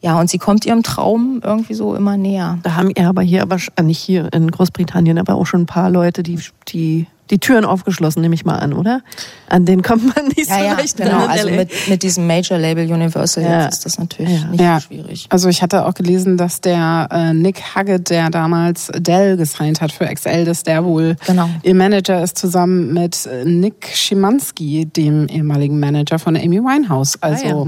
[0.00, 2.58] ja, und sie kommt ihrem Traum irgendwie so immer näher.
[2.62, 5.66] Da haben ihr aber hier, aber äh, nicht hier in Großbritannien, aber auch schon ein
[5.66, 6.38] paar Leute, die
[6.68, 9.02] die die Türen aufgeschlossen, nehme ich mal an, oder?
[9.50, 11.26] An denen kommt man nicht Ja, so ja, leicht genau.
[11.26, 13.64] Also mit, mit diesem Major-Label Universal Ja.
[13.64, 15.26] jetzt ist das natürlich nicht Ja, so schwierig.
[15.28, 19.92] also ich hatte auch gelesen, dass der äh, Nick Haggett, der damals Dell gesigned hat
[19.92, 21.50] für XL, dass der wohl Genau.
[21.62, 27.22] ihr Manager ist zusammen mit äh, Nick Schimanski, dem ehemaligen Manager von Amy Winehouse.
[27.22, 27.66] Also Ah, ja.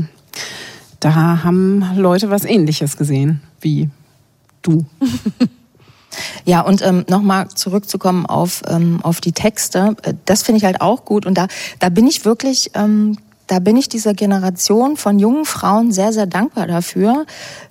[1.01, 3.91] Da haben Leute was ähnliches gesehen wie
[4.63, 4.85] du.
[6.45, 10.81] Ja, und ähm, nochmal zurückzukommen auf, ähm, auf die Texte, äh, das finde ich halt
[10.81, 11.27] auch gut.
[11.27, 11.47] Und da,
[11.79, 16.27] da bin ich wirklich, ähm, da bin ich dieser Generation von jungen Frauen sehr, sehr
[16.27, 17.27] dankbar dafür,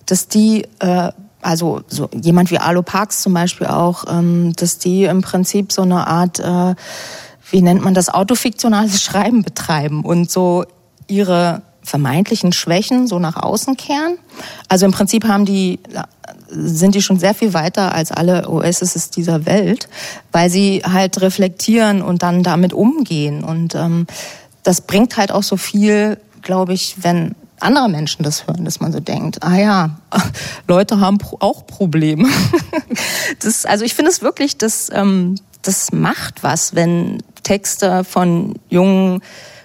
[0.06, 1.12] dass die, äh,
[1.42, 5.82] also so jemand wie Alo Parks zum Beispiel auch, ähm, dass die im Prinzip so
[5.82, 6.76] eine Art, äh,
[7.52, 10.66] wie nennt man das, autofiktionales Schreiben betreiben und so
[11.08, 14.18] ihre vermeintlichen Schwächen so nach außen kehren.
[14.68, 15.80] Also im Prinzip haben die
[16.52, 19.88] sind die schon sehr viel weiter als alle Oasis dieser Welt,
[20.32, 23.44] weil sie halt reflektieren und dann damit umgehen.
[23.44, 24.08] Und ähm,
[24.64, 28.92] das bringt halt auch so viel, glaube ich, wenn andere Menschen das hören, dass man
[28.92, 30.00] so denkt, ah ja,
[30.68, 32.28] Leute haben auch Probleme.
[33.42, 39.22] Das, also ich finde es wirklich, das, ähm, das macht was, wenn Texte von jungen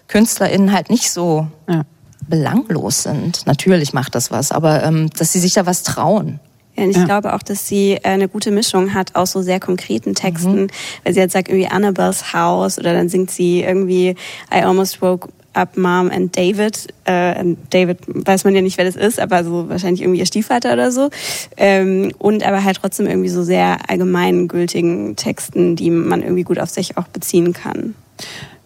[0.06, 1.84] KünstlerInnen halt nicht so Ja.
[2.28, 3.46] Belanglos sind.
[3.46, 6.40] Natürlich macht das was, aber ähm, dass sie sich da was trauen.
[6.76, 7.04] Ja, und ich Ja.
[7.04, 10.68] glaube auch, dass sie äh, eine gute Mischung hat aus so sehr konkreten Texten.
[11.04, 14.16] Weil sie jetzt sagt irgendwie Annabelle's House oder dann singt sie irgendwie
[14.52, 16.88] I almost woke up Mom and David.
[17.04, 20.26] Äh, und David weiß man ja nicht, wer das ist, aber so wahrscheinlich irgendwie ihr
[20.26, 21.10] Stiefvater oder so.
[21.56, 26.70] Ähm, und aber halt trotzdem irgendwie so sehr allgemeingültigen Texten, die man irgendwie gut auf
[26.70, 27.94] sich auch beziehen kann.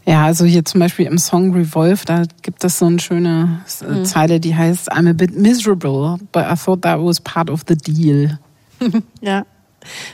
[0.08, 4.04] Ja, also hier zum Beispiel im Song Revolve, da gibt es so eine schöne äh,
[4.04, 7.76] Zeile, die heißt I'm a bit miserable, but I thought that was part of the
[7.76, 8.38] deal.
[9.20, 9.44] Ja.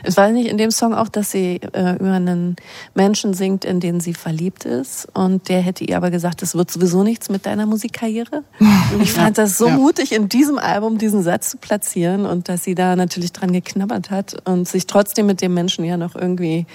[0.02, 2.56] Es war nicht in dem Song auch, dass sie äh, über einen
[2.94, 5.08] Menschen singt, in den sie verliebt ist.
[5.14, 8.42] Und der hätte ihr aber gesagt, es wird sowieso nichts mit deiner Musikkarriere.
[8.92, 9.76] Und ich fand das so Ja.
[9.76, 14.10] mutig, in diesem Album diesen Satz zu platzieren und dass sie da natürlich dran geknabbert
[14.10, 16.66] hat und sich trotzdem mit dem Menschen ja noch irgendwie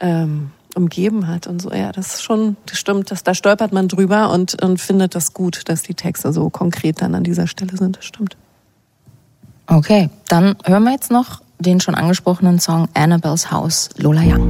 [0.00, 1.70] ähm, umgeben hat und so.
[1.70, 5.34] Ja, das ist schon, das stimmt, das, da stolpert man drüber und, und findet das
[5.34, 7.98] gut, dass die Texte so konkret dann an dieser Stelle sind.
[7.98, 8.36] Das stimmt.
[9.66, 14.48] Okay, dann hören wir jetzt noch den schon angesprochenen Song Annabelle's House, Lola Young.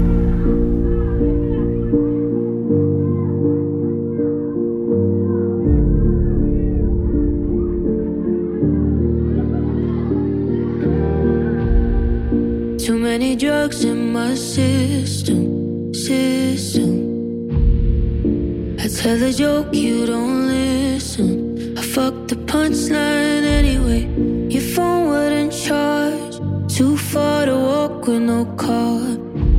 [12.79, 15.58] Too many drugs in my system,
[16.01, 16.07] I
[18.87, 21.77] tell a joke, you don't listen.
[21.77, 24.07] I fucked the punchline anyway.
[24.49, 26.37] Your phone wouldn't charge.
[26.73, 29.01] Too far to walk with no car.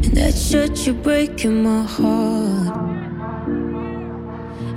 [0.05, 2.77] And that shut you breaking my heart.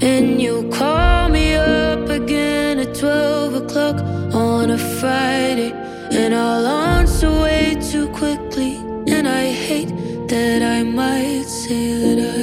[0.02, 4.02] And you call me up again at 12 o'clock
[4.34, 5.70] on a Friday.
[6.10, 8.78] And I'll answer way too quickly.
[9.06, 10.01] And I hate
[10.32, 12.41] that I might say that I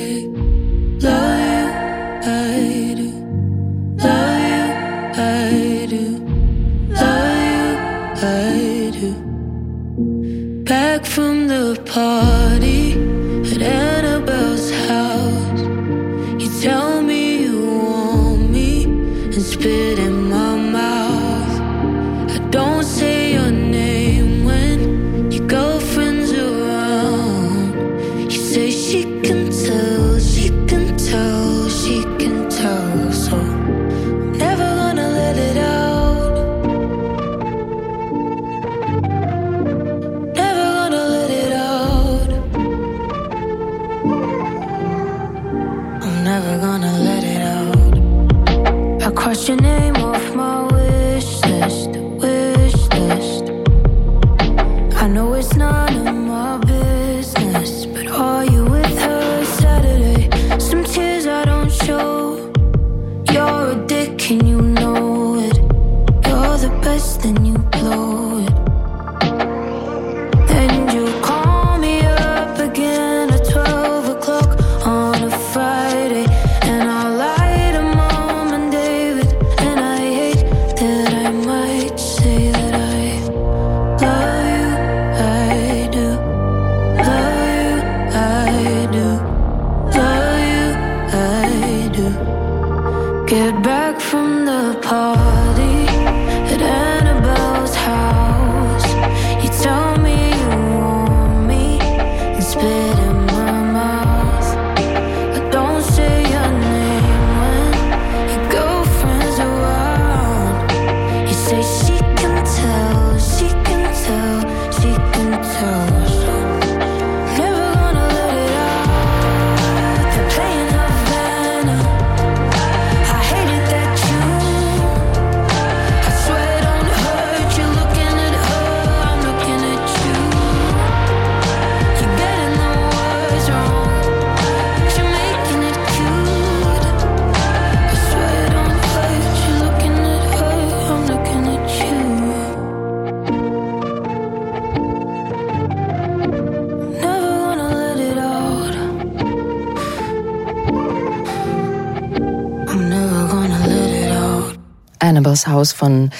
[155.39, 156.11] Annabelle's House von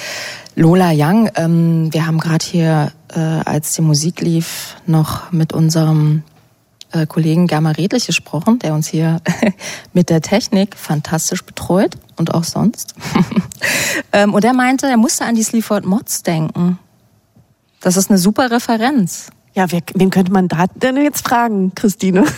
[0.56, 1.30] Lola Young.
[1.36, 6.24] Ähm, wir haben gerade hier äh, als die Musik lief, noch mit unserem
[6.92, 9.22] äh, Kollegen Germa Redlich gesprochen, der uns hier
[9.94, 12.96] mit der Technik fantastisch betreut und auch sonst.
[14.12, 16.80] ähm, und er meinte, er musste an die Sleaford Mods denken.
[17.82, 19.30] Das ist eine super Referenz.
[19.54, 22.26] Ja, wer, wen könnte man da denn jetzt fragen, Christine?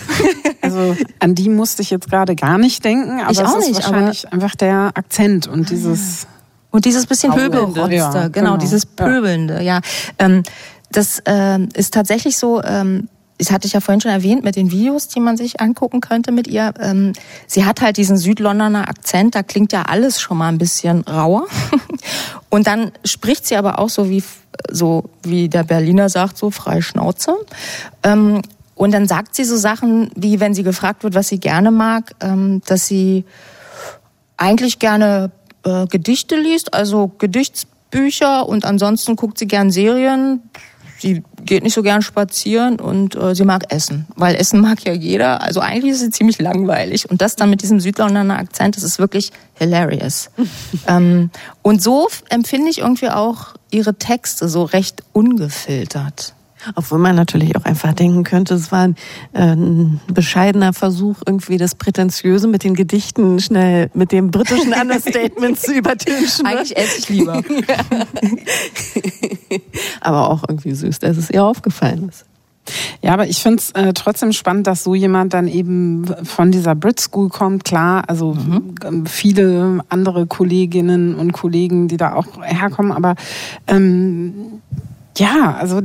[0.63, 3.67] Also an die musste ich jetzt gerade gar nicht denken, aber Ich es auch ist
[3.69, 6.27] nicht, wahrscheinlich einfach der Akzent und dieses
[6.71, 7.81] Und dieses bisschen Pöbelnde.
[7.81, 8.57] Pöbelrotzte, Ja, genau, genau.
[8.57, 8.85] dieses.
[8.85, 9.81] Pöbelnde, ja.
[10.19, 10.43] Ähm,
[10.91, 13.07] das ähm, ist tatsächlich so, ähm,
[13.37, 16.31] das hatte ich ja vorhin schon erwähnt mit den Videos, die man sich angucken könnte
[16.31, 16.73] mit ihr.
[16.79, 17.13] Ähm,
[17.47, 21.45] sie hat halt diesen Südlondoner Akzent, da klingt ja alles schon mal ein bisschen rauer.
[22.49, 24.23] Und dann spricht sie aber auch so wie
[24.69, 27.35] so wie der Berliner sagt, so frei Schnauze.
[28.03, 28.41] Ähm,
[28.75, 32.15] und dann sagt sie so Sachen, wie wenn sie gefragt wird, was sie gerne mag,
[32.19, 33.25] ähm, dass sie
[34.37, 35.31] eigentlich gerne
[35.63, 40.41] äh, Gedichte liest, also Gedichtsbücher und ansonsten guckt sie gern Serien.
[40.99, 44.93] Sie geht nicht so gern spazieren und äh, sie mag Essen, weil Essen mag ja
[44.93, 45.41] jeder.
[45.41, 48.99] Also eigentlich ist sie ziemlich langweilig und das dann mit diesem Südlondoner Akzent, das ist
[48.99, 50.29] wirklich hilarious.
[50.87, 51.31] ähm,
[51.61, 56.33] und so empfinde ich irgendwie auch ihre Texte so recht ungefiltert.
[56.75, 58.95] Obwohl man natürlich auch einfach denken könnte, es war ein,
[59.33, 65.59] äh, ein bescheidener Versuch, irgendwie das Prätentiöse mit den Gedichten schnell mit dem britischen Understatement
[65.59, 66.45] zu übertünchen.
[66.45, 66.51] ne?
[66.51, 67.41] Eigentlich esse ich lieber.
[70.01, 72.25] Aber auch irgendwie süß, dass es ihr aufgefallen ist.
[73.01, 76.75] Ja, aber ich finde es äh, trotzdem spannend, dass so jemand dann eben von dieser
[76.75, 77.65] Brit School kommt.
[77.65, 78.37] Klar, also
[78.85, 83.15] ähm, viele andere Kolleginnen und Kollegen, die da auch herkommen, aber
[83.67, 84.61] ähm,
[85.17, 85.81] ja, also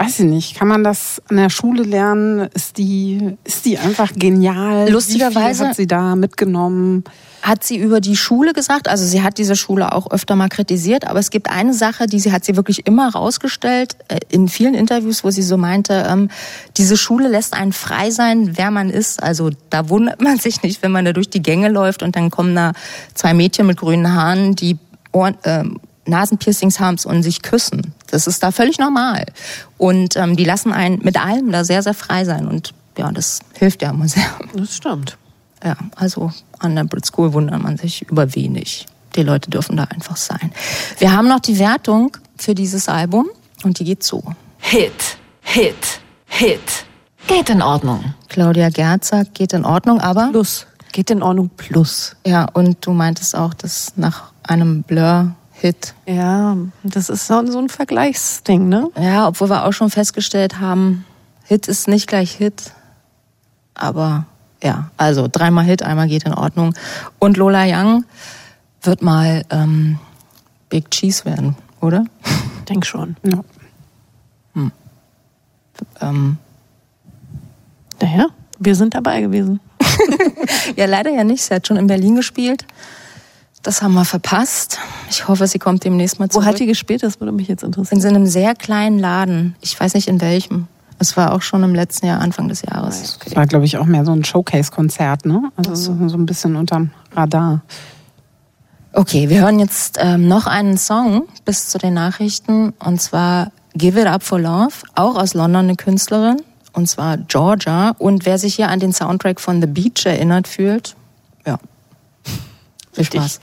[0.00, 2.48] weiß ich nicht, kann man das an der Schule lernen?
[2.54, 4.90] Ist die, ist die einfach genial?
[4.90, 7.04] Lustigerweise- hat sie da mitgenommen?
[7.42, 8.88] hat sie über die Schule gesagt.
[8.88, 12.20] Also sie hat diese Schule auch öfter mal kritisiert, aber es gibt eine Sache, die
[12.20, 16.28] sie hat sie wirklich immer rausgestellt äh, in vielen Interviews, wo sie so meinte, ähm,
[16.76, 19.22] diese Schule lässt einen frei sein, wer man ist.
[19.22, 22.30] Also da wundert man sich nicht, wenn man da durch die Gänge läuft und dann
[22.30, 22.72] kommen da
[23.14, 24.76] zwei Mädchen mit grünen Haaren, die
[25.12, 27.94] Ohren, ähm, Nasenpiercings haben und sich küssen.
[28.10, 29.26] Das ist da völlig normal.
[29.78, 32.48] Und ähm, die lassen einen mit allem da sehr, sehr frei sein.
[32.48, 34.24] Und ja, das hilft ja immer sehr.
[34.54, 35.16] Das stimmt.
[35.62, 38.86] Ja, also an der Brit School wundert man sich über wenig.
[39.14, 40.52] Die Leute dürfen da einfach sein.
[40.98, 43.28] Wir haben noch die Wertung für dieses Album
[43.64, 44.22] und die geht so.
[44.58, 46.86] Hit, Hit, Hit.
[47.26, 48.14] Geht in Ordnung.
[48.28, 50.66] Claudia Gerz sagt, geht in Ordnung, aber Plus.
[50.92, 52.16] Geht in Ordnung plus.
[52.26, 54.82] ja, und du meintest auch, dass nach einem
[55.60, 58.88] Blur-Hit, Ja, das ist so ein Vergleichsding, ne?
[58.98, 61.04] ja, obwohl wir auch schon festgestellt haben,
[61.44, 62.72] Hit ist nicht gleich Hit,
[63.74, 64.24] aber
[64.62, 66.74] ja, also dreimal Hit, einmal geht in Ordnung.
[67.18, 68.04] Und Lola Young
[68.82, 69.98] wird mal ähm,
[70.68, 72.04] Big Cheese werden, oder?
[72.68, 73.16] Denk schon.
[73.24, 73.40] Ja.
[76.00, 76.36] Ähm,
[78.00, 78.26] Naja,
[78.58, 79.60] wir sind dabei gewesen.
[80.76, 81.42] Ja, leider ja nicht.
[81.42, 82.64] Sie hat schon in Berlin gespielt.
[83.62, 84.78] Das haben wir verpasst.
[85.10, 86.46] Ich hoffe, sie kommt demnächst mal Wo zurück.
[86.46, 87.02] hat die gespielt?
[87.02, 88.00] Das würde mich jetzt in interessieren.
[88.00, 89.54] so einem sehr kleinen Laden.
[89.60, 90.66] Ich weiß nicht in welchem.
[90.98, 93.18] Es war auch schon im letzten Jahr, Anfang des Jahres.
[93.24, 95.50] Das war, glaube ich, auch mehr so ein Showcase-Konzert, ne?
[95.56, 97.62] Also so, so ein bisschen unterm Radar.
[98.92, 102.74] Okay, wir hören jetzt ähm, noch einen Song bis zu den Nachrichten.
[102.84, 106.42] Und zwar Give It Up for Love, auch aus London eine Künstlerin.
[106.72, 107.94] Und zwar Georgia.
[107.98, 110.96] Und wer sich hier an den Soundtrack von The Beach erinnert fühlt,
[111.46, 111.58] ja.
[112.92, 113.40] Viel Spaß.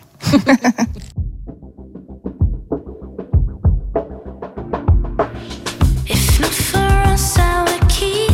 [6.09, 6.77] If not for
[7.11, 8.26] us, I would keep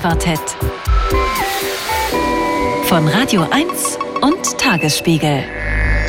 [0.00, 0.56] musikalische Quartett.
[2.84, 5.44] Von Radio 1 und Tagesspiegel.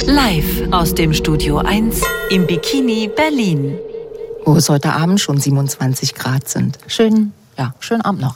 [0.06, 3.78] Live aus dem Studio 1 im Bikini Berlin.
[4.46, 6.80] Wo es heute Abend schon 27 Grad sind.
[6.88, 8.36] Schön, ja, schönen Abend noch.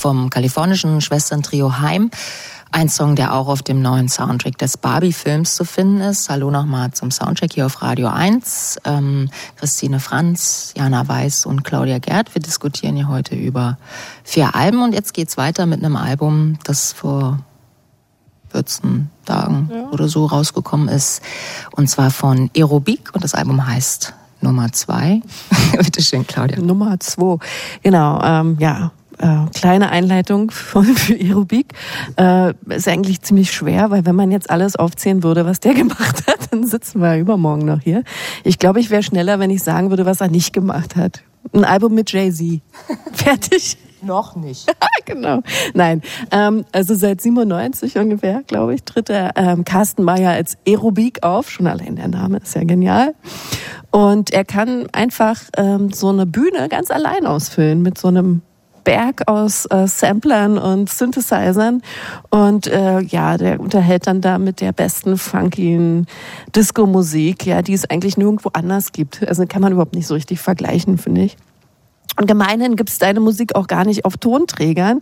[0.00, 2.10] Vom kalifornischen Schwesterntrio Heim.
[2.72, 6.30] Ein Song, der auch auf dem neuen Soundtrack des Barbie-Films zu finden ist.
[6.30, 8.78] Hallo nochmal zum Soundtrack hier auf Radio 1.
[8.84, 12.34] Ähm, Christine Franz, Jana Weiß und Claudia Gerd.
[12.34, 13.76] Wir diskutieren hier heute über
[14.24, 17.40] vier Alben und jetzt geht's weiter mit einem Album, das vor
[18.52, 21.20] 14 Tagen oder so rausgekommen ist.
[21.72, 25.20] Und zwar von Aerobik und das Album heißt Nummer zwei.
[25.76, 26.58] Bitte schön, Claudia.
[26.58, 27.36] Nummer zwei.
[27.82, 28.92] Genau, ähm, ja.
[29.20, 31.74] Äh, kleine Einleitung von, für Aerobik.
[32.16, 36.26] Äh, ist eigentlich ziemlich schwer, weil wenn man jetzt alles aufzählen würde, was der gemacht
[36.26, 38.02] hat, dann sitzen wir übermorgen noch hier.
[38.44, 41.22] Ich glaube, ich wäre schneller, wenn ich sagen würde, was er nicht gemacht hat.
[41.52, 42.60] Ein Album mit Jay-Z.
[43.12, 43.76] Fertig.
[44.02, 44.66] Noch nicht.
[45.04, 45.42] genau.
[45.74, 46.00] Nein,
[46.30, 51.50] ähm, also seit 97 ungefähr, glaube ich, tritt der ähm, Carsten Meyer als Aerobik auf.
[51.50, 53.14] Schon allein der Name ist ja genial.
[53.90, 58.40] Und er kann einfach ähm, so eine Bühne ganz allein ausfüllen mit so einem
[58.84, 61.82] Berg aus äh, Samplern und Synthesizern
[62.30, 66.04] und äh, ja, der unterhält dann da mit der besten funky
[66.54, 69.26] Disco-Musik, ja, die es eigentlich nirgendwo anders gibt.
[69.26, 71.36] Also kann man überhaupt nicht so richtig vergleichen, finde ich.
[72.18, 75.00] Und gemeinhin gibt es deine Musik auch gar nicht auf Tonträgern,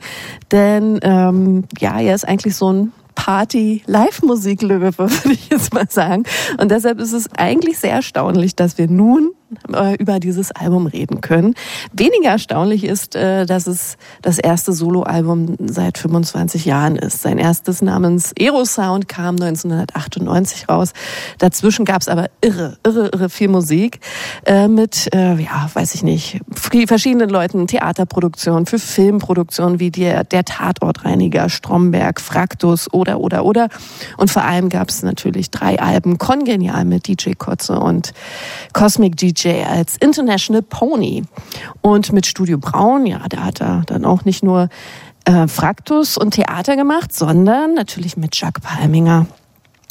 [0.52, 6.22] denn ähm, ja, er ist eigentlich so ein Party-Live-Musik-Löwe, würde ich jetzt mal sagen.
[6.58, 9.32] Und deshalb ist es eigentlich sehr erstaunlich, dass wir nun
[9.72, 11.54] äh, über dieses Album reden können.
[11.92, 17.22] Weniger erstaunlich ist, äh, dass es das erste Soloalbum seit 25 Jahren ist.
[17.22, 20.92] Sein erstes namens Aerosound kam 1998 raus.
[21.38, 24.00] Dazwischen gab es aber irre, irre, irre viel Musik
[24.44, 26.40] äh, mit, ja, weiß ich nicht,
[26.86, 33.68] verschiedenen Leuten, Theaterproduktionen, für Filmproduktionen wie der, der Tatortreiniger, Stromberg, Fraktus oder, oder, oder.
[34.16, 38.12] Und vor allem gab es natürlich drei Alben, kongenial mit DJ Kotze und
[38.72, 41.24] Cosmic DJ als International Pony.
[41.80, 44.68] Und mit Studio Braun, ja, da hat er dann auch nicht nur
[45.24, 49.26] äh, Fraktus und Theater gemacht, sondern natürlich mit Jacques Palminger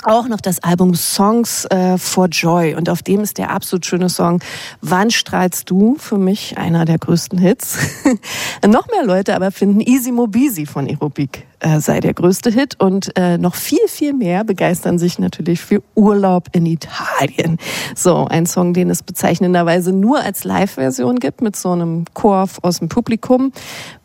[0.03, 4.09] auch noch das Album Songs äh, for Joy und auf dem ist der absolut schöne
[4.09, 4.39] Song
[4.82, 5.95] Wann strahlst du?
[5.97, 7.78] Für mich einer der größten Hits.
[8.65, 13.18] noch mehr Leute aber finden Easy Mobisi von Aerobic äh, sei der größte Hit und
[13.18, 17.58] äh, noch viel, viel mehr begeistern sich natürlich für Urlaub in Italien.
[17.95, 22.80] So, ein Song, den es bezeichnenderweise nur als Live-Version gibt mit so einem Chor aus
[22.80, 23.51] dem Publikum,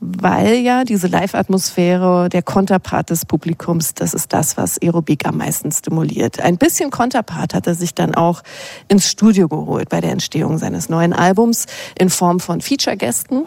[0.00, 5.70] weil ja diese Live-Atmosphäre, der Konterpart des Publikums, das ist das, was Aerobik am meisten
[5.72, 6.40] stimuliert.
[6.40, 8.42] Ein bisschen Konterpart hat er sich dann auch
[8.88, 11.66] ins Studio geholt bei der Entstehung seines neuen Albums
[11.98, 13.44] in Form von Feature-Gästen.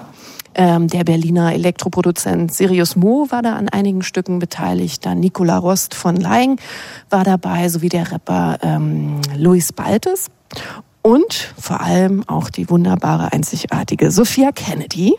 [0.56, 5.06] Ähm, der Berliner Elektroproduzent Sirius Mo war da an einigen Stücken beteiligt.
[5.06, 6.60] Dann Nicola Rost von Laing
[7.10, 10.28] war dabei, sowie der Rapper ähm, Luis Baltes.
[11.02, 15.14] Und vor allem auch die wunderbare, einzigartige Sophia Kennedy.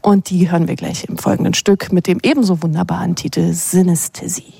[0.00, 4.54] Und die hören wir gleich im folgenden Stück mit dem ebenso wunderbaren Titel Synesthesie.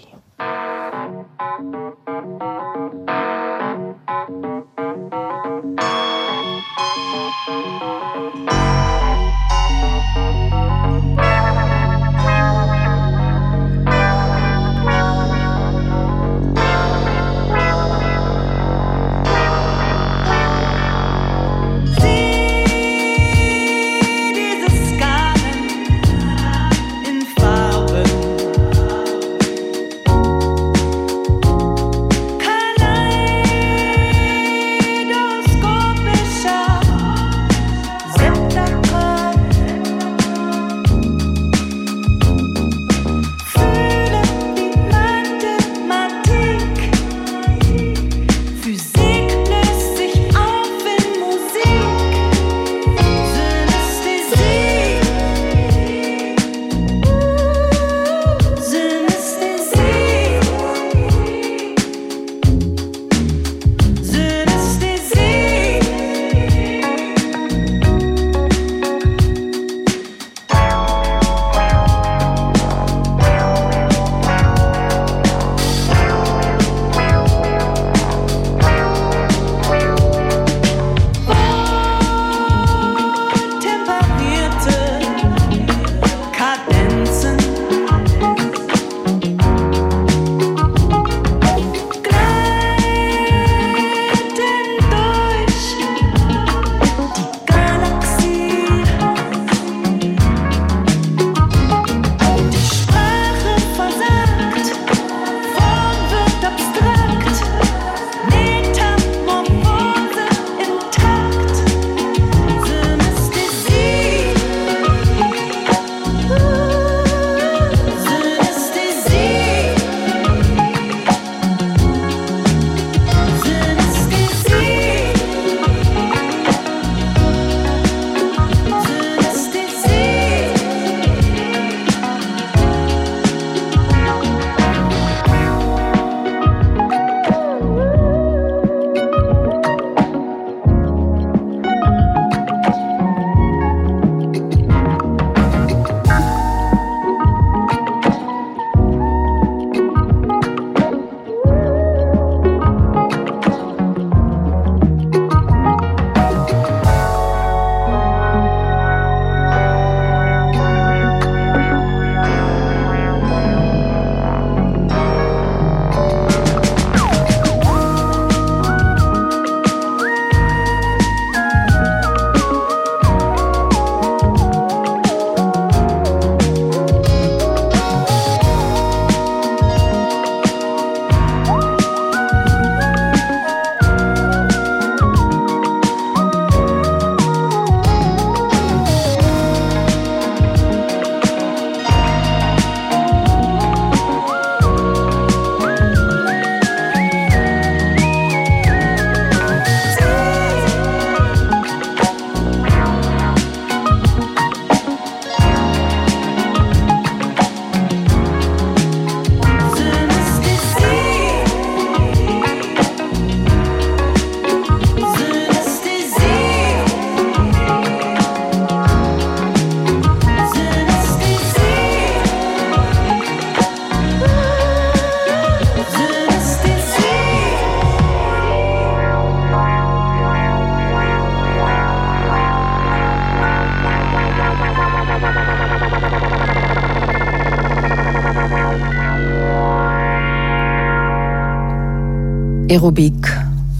[242.70, 243.26] Aerobik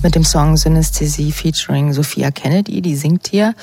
[0.02, 3.54] mit dem Song Synästhesie featuring Sophia Kennedy, die singt hier.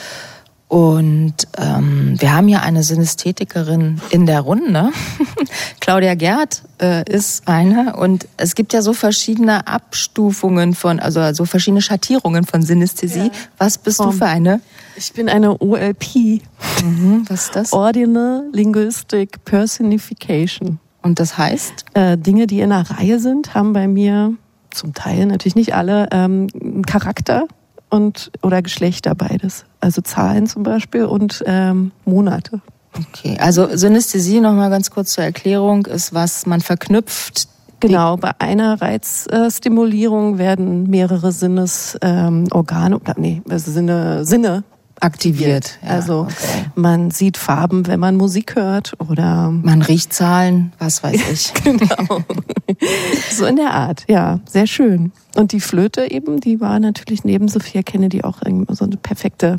[0.70, 4.90] Und ähm, wir haben hier eine Synästhetikerin in der Runde.
[5.82, 7.98] Claudia Gerd äh, ist eine.
[7.98, 13.30] Und es gibt ja so verschiedene Abstufungen von, also so verschiedene Schattierungen von Synästhesie.
[13.58, 14.62] Was bist du Vom- für eine?
[14.96, 16.42] Ich bin eine OLP,
[16.84, 17.74] Mhm, was ist das?
[17.74, 20.80] Ordinal Linguistic Personification.
[21.02, 21.84] Und das heißt?
[21.96, 24.34] Äh, Dinge, die in einer Reihe sind, haben bei mir
[24.78, 26.48] zum Teil, natürlich nicht alle, ähm,
[26.86, 27.48] Charakter
[27.90, 29.66] und oder Geschlechter beides.
[29.80, 32.62] Also Zahlen zum Beispiel und ähm, Monate.
[32.98, 37.48] Okay, also Synästhesie, nochmal ganz kurz zur Erklärung, ist was man verknüpft.
[37.80, 44.64] Genau, bei einer Reizstimulierung werden mehrere Sinnesorgane, ähm, oder nee, also Sinne, Sinne
[45.00, 46.66] Aktiviert, ja, also okay.
[46.76, 51.54] man sieht Farben, wenn man Musik hört oder Man riecht Zahlen, was weiß ich.
[51.64, 52.24] genau.
[53.32, 55.12] so in der Art, ja, sehr schön.
[55.36, 59.58] Und die Flöte eben, die war natürlich neben Sophia Kennedy auch so eine perfekte,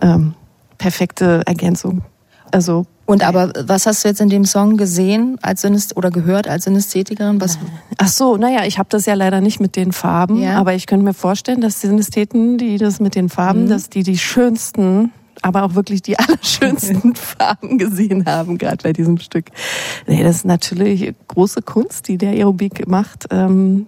[0.00, 0.34] ähm,
[0.78, 2.02] perfekte Ergänzung.
[2.50, 6.46] Also Und aber was hast du jetzt in dem Song gesehen als Synäst oder gehört
[6.46, 7.40] als Synästhetikerin?
[7.40, 7.58] Was?
[7.98, 10.58] Ach so, naja, ich habe das ja leider nicht mit den Farben, Ja.
[10.58, 14.04] aber ich könnte mir vorstellen, dass die Synästheten, die das mit den Farben, dass die
[14.04, 15.10] die schönsten,
[15.42, 19.46] aber auch wirklich die allerschönsten Farben gesehen haben, gerade bei diesem Stück.
[20.06, 23.86] Nee, das ist natürlich große Kunst, die der Aerobik macht, ähm,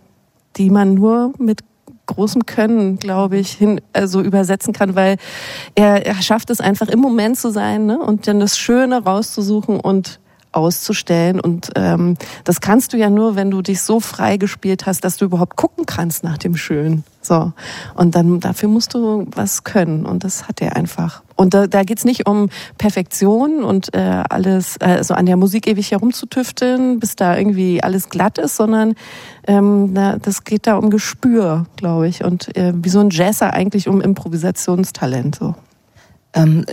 [0.57, 1.61] die man nur mit
[2.15, 5.17] großem Können, glaube ich, hin, also übersetzen kann, weil
[5.75, 7.99] er, er schafft es einfach im Moment zu sein ne?
[7.99, 10.21] und dann das Schöne rauszusuchen und
[10.53, 11.41] auszustellen.
[11.41, 15.17] Und ähm, das kannst du ja nur, wenn du dich so frei gespielt hast, dass
[15.17, 17.05] du überhaupt gucken kannst nach dem Schönen.
[17.21, 17.53] So.
[17.95, 20.07] Und dann dafür musst du was können.
[20.07, 21.23] Und das hat er einfach.
[21.37, 25.91] Und da, da geht's nicht um Perfektion und äh, alles, also an der Musik ewig
[25.91, 28.95] herumzutüfteln, bis da irgendwie alles glatt ist, sondern
[29.47, 32.25] ähm, na, das geht da um Gespür, glaube ich.
[32.25, 35.37] Und äh, wie so ein Jazzer eigentlich um Improvisationstalent.
[35.37, 35.55] So.
[36.35, 36.65] Ähm,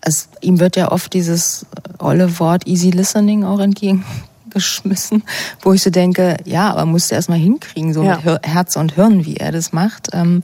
[0.00, 1.66] es, ihm wird ja oft dieses
[1.98, 5.22] olle Wort Easy Listening auch entgegengeschmissen,
[5.62, 8.16] wo ich so denke, ja, aber musst du erst mal hinkriegen, so Ja.
[8.16, 10.08] mit Hir- Herz und Hirn, wie er das macht.
[10.12, 10.42] Ähm,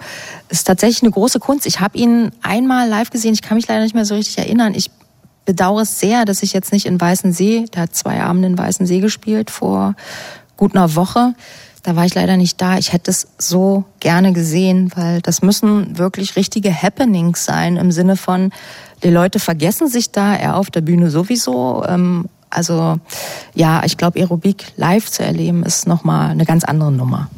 [0.49, 1.67] ist tatsächlich eine große Kunst.
[1.67, 4.75] Ich habe ihn einmal live gesehen, ich kann mich leider nicht mehr so richtig erinnern.
[4.75, 4.91] Ich
[5.45, 9.01] bedauere es sehr, dass ich jetzt nicht in Weißensee, der hat zwei Abende in Weißensee
[9.01, 9.95] gespielt vor
[10.57, 11.35] gut einer Woche.
[11.85, 12.79] Da war ich leider nicht da.
[12.79, 18.17] Ich hätte es so gerne gesehen, weil das müssen wirklich richtige Happenings sein im Sinne
[18.17, 18.51] von,
[19.03, 21.85] die Leute vergessen sich da, er auf der Bühne sowieso.
[21.87, 22.97] Ähm, also
[23.55, 27.29] ja, ich glaube, Aerobik live zu erleben ist nochmal eine ganz andere Nummer.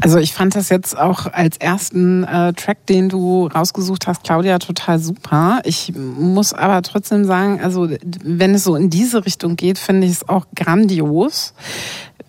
[0.00, 4.58] Also ich fand das jetzt auch als ersten äh, Track, den du rausgesucht hast, Claudia,
[4.58, 5.60] total super.
[5.64, 7.88] Ich muss aber trotzdem sagen, also
[8.24, 11.54] wenn es so in diese Richtung geht, finde ich es auch grandios.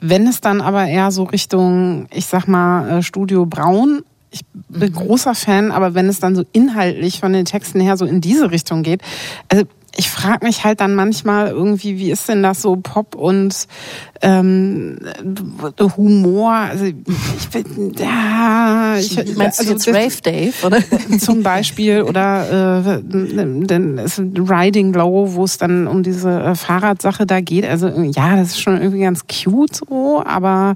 [0.06, 4.92] Wenn es dann aber eher so Richtung, ich sag mal, äh, Studio Braun, ich bin
[4.92, 8.52] großer Fan, aber wenn es dann so inhaltlich von den Texten her so in diese
[8.52, 9.02] Richtung geht,
[9.48, 9.64] also
[9.96, 13.68] ich frage mich halt dann manchmal irgendwie, wie ist denn das so Pop und
[14.24, 14.98] ähm,
[15.98, 16.52] Humor?
[16.52, 20.80] Also ich bin, ja, ich, Meinst du also jetzt das- Rave Dave, oder?
[21.20, 27.41] zum Beispiel oder äh, ist Riding Low, wo es dann um diese äh, Fahrradsache da
[27.41, 27.66] geht.
[27.66, 30.76] Also ja, das ist schon irgendwie ganz cute so, aber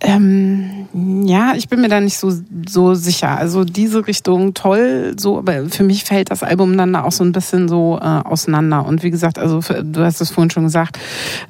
[0.00, 0.86] ähm,
[1.24, 2.30] ja, ich bin mir da nicht so
[2.68, 3.36] so sicher.
[3.38, 7.24] Also diese Richtung toll, so, aber für mich fällt das Album dann da auch so
[7.24, 8.84] ein bisschen so äh, auseinander.
[8.86, 10.98] Und wie gesagt, also du hast es vorhin schon gesagt,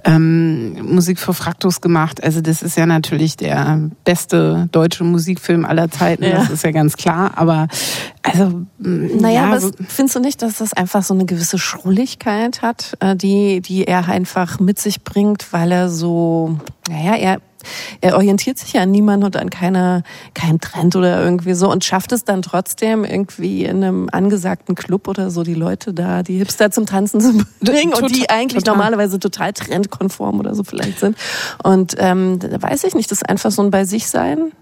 [0.04, 2.22] ähm, Musik für Fraktus gemacht.
[2.22, 6.24] Also das ist ja natürlich der beste deutsche Musikfilm aller Zeiten.
[6.24, 6.38] Ja.
[6.38, 7.32] Das ist ja ganz klar.
[7.36, 7.68] Aber
[8.22, 12.96] also Naja, ja, aber findest du nicht, dass das einfach so eine gewisse Schrulligkeit hat,
[13.00, 17.40] äh, die, die er einfach mit sich bringt, weil er so, naja, er,
[18.00, 20.02] er orientiert sich ja an niemanden und an keiner,
[20.34, 25.08] keinem Trend oder irgendwie so und schafft es dann trotzdem irgendwie in einem angesagten Club
[25.08, 28.76] oder so die Leute da, die Hipster zum Tanzen zu bringen und die eigentlich total.
[28.76, 31.16] normalerweise total trendkonform oder so vielleicht sind.
[31.62, 34.52] Und ähm, da weiß ich nicht, das ist einfach so ein bei sich sein.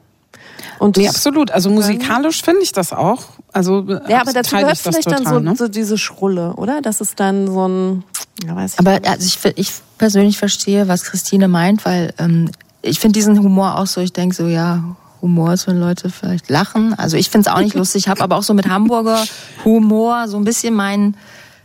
[0.78, 1.50] Und nee, absolut.
[1.50, 3.24] Also musikalisch finde ich das auch.
[3.52, 5.56] Also ja, aber dazu gehört vielleicht dann total, so, ne?
[5.56, 6.80] so diese Schrulle, oder?
[6.80, 8.04] Das ist dann so ein,
[8.46, 9.08] ja, weiß ich Aber nicht.
[9.08, 12.50] also ich, ich persönlich verstehe, was Christine meint, weil ähm,
[12.82, 14.82] ich finde diesen Humor auch so, ich denke so, ja,
[15.22, 16.94] Humor ist, wenn Leute vielleicht lachen.
[16.94, 19.22] Also ich finde es auch nicht lustig, habe aber auch so mit Hamburger
[19.64, 21.14] Humor so ein bisschen mein,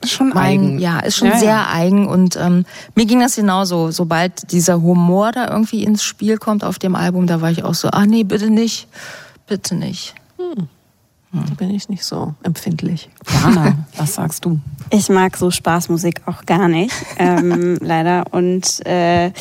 [0.06, 0.80] schon mein eigen.
[0.80, 1.40] ja, ist schon Ja, ja.
[1.40, 2.66] sehr eigen und ähm,
[2.96, 3.92] mir ging das genauso.
[3.92, 7.76] Sobald dieser Humor da irgendwie ins Spiel kommt auf dem Album, da war ich auch
[7.76, 8.88] so, ah nee, bitte nicht,
[9.48, 10.16] bitte nicht.
[11.48, 13.10] Da bin ich nicht so empfindlich.
[13.42, 14.60] Jana, was sagst du?
[14.90, 18.26] Ich mag so Spaßmusik auch gar nicht, ähm, leider.
[18.32, 19.32] Und äh,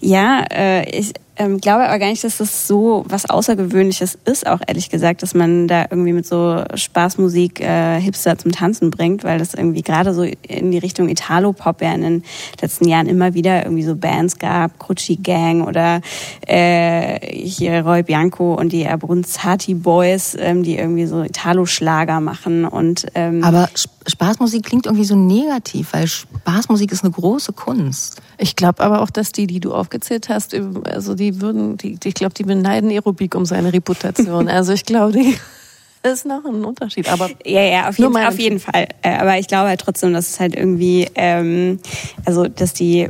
[0.00, 4.60] ja, äh, ich, ähm, glaube aber gar nicht, dass das so was Außergewöhnliches ist, auch
[4.66, 9.38] ehrlich gesagt, dass man da irgendwie mit so Spaßmusik äh, Hipster zum Tanzen bringt, weil
[9.38, 12.24] das irgendwie gerade so in die Richtung Italo-Pop ja in den
[12.60, 16.02] letzten Jahren immer wieder irgendwie so Bands gab, Crucci Gang oder
[16.46, 23.06] äh, hier Roy Bianco und die Abruzzati Boys, ähm, die irgendwie so Italo-Schlager machen und
[23.14, 23.70] ähm, Aber
[24.06, 28.20] Spaßmusik klingt irgendwie so negativ, weil Spaßmusik ist eine große Kunst.
[28.38, 30.54] Ich glaube aber auch, dass die, die du aufgezählt hast,
[30.84, 34.48] also die würden, die, ich glaube, die beneiden Aerobik um seine Reputation.
[34.52, 35.36] Also ich glaube, die
[36.02, 37.08] ist noch ein Unterschied.
[37.08, 38.88] Aber Ja, ja, auf Nur jeden, auf jeden Fall.
[39.02, 41.78] Äh, Aber ich glaube halt trotzdem, dass es halt irgendwie, ähm,
[42.24, 43.08] also dass die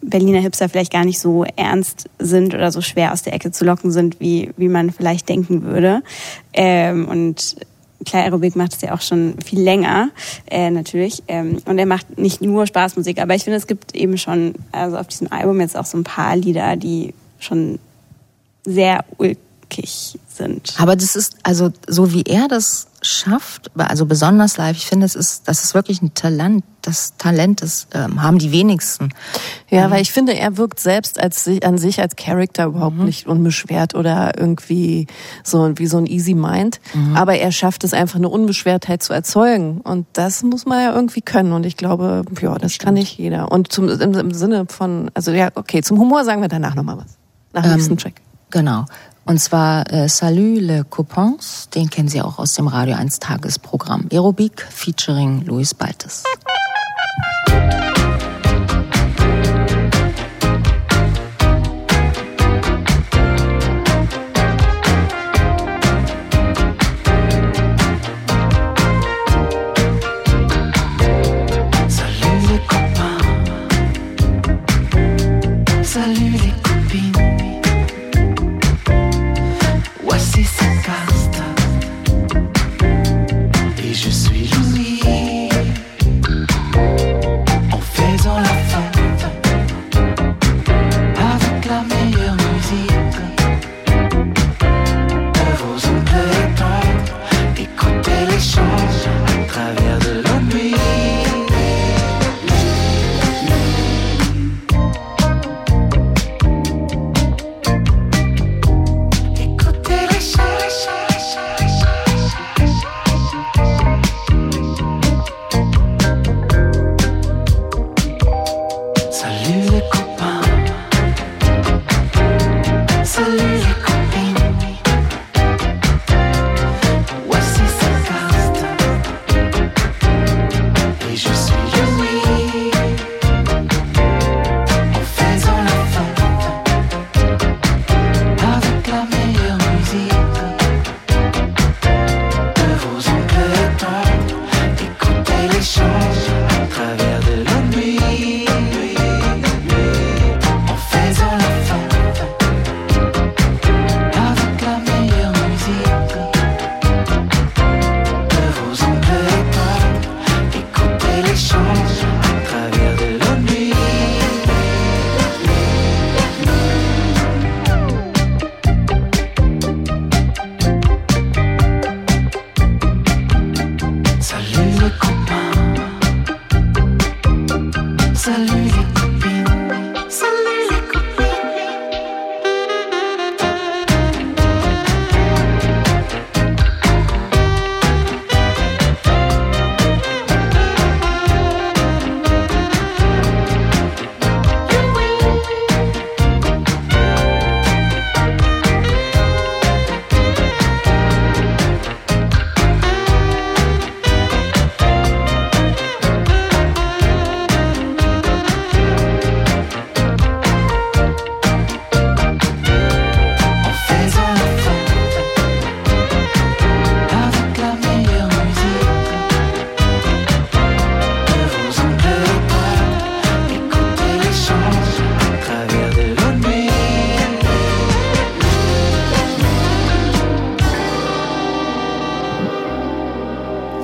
[0.00, 3.64] Berliner Hipster vielleicht gar nicht so ernst sind oder so schwer aus der Ecke zu
[3.64, 6.02] locken sind, wie, wie man vielleicht denken würde.
[6.52, 7.56] Ähm, und
[8.04, 10.10] Klar, Aerobik macht es ja auch schon viel länger,
[10.50, 11.22] äh, natürlich.
[11.28, 14.96] Ähm, und er macht nicht nur Spaßmusik, aber ich finde, es gibt eben schon, also
[14.96, 17.78] auf diesem Album jetzt auch so ein paar Lieder, die schon
[18.64, 20.74] sehr ulkig sind.
[20.78, 25.14] Aber das ist, also so wie er das schafft, also besonders live, ich finde, es
[25.14, 26.64] ist, das ist wirklich ein Talent.
[26.82, 29.10] Das Talent, das ähm, haben die wenigsten.
[29.68, 33.94] Ja, weil ich finde, er wirkt selbst als an sich als Charakter überhaupt nicht unbeschwert
[33.94, 35.06] oder irgendwie
[35.42, 36.80] so wie so ein Easy Mind.
[37.14, 39.80] Aber er schafft es einfach eine Unbeschwertheit zu erzeugen.
[39.82, 41.52] Und das muss man ja irgendwie können.
[41.52, 43.52] Und ich glaube, ja, das kann nicht jeder.
[43.52, 46.98] Und zum, im, im Sinne von, also ja, okay, zum Humor sagen wir danach nochmal
[46.98, 47.18] was.
[47.52, 48.22] Nach dem nächsten Track.
[48.50, 48.86] Genau.
[49.28, 54.08] Und zwar äh, Salut le Coupons, den kennen Sie auch aus dem Radio 1 Tagesprogramm.
[54.10, 56.24] Aerobik featuring Louis Baltes.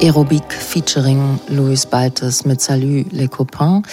[0.05, 3.87] Aerobik featuring Louis Baltes mit Salut les Copains.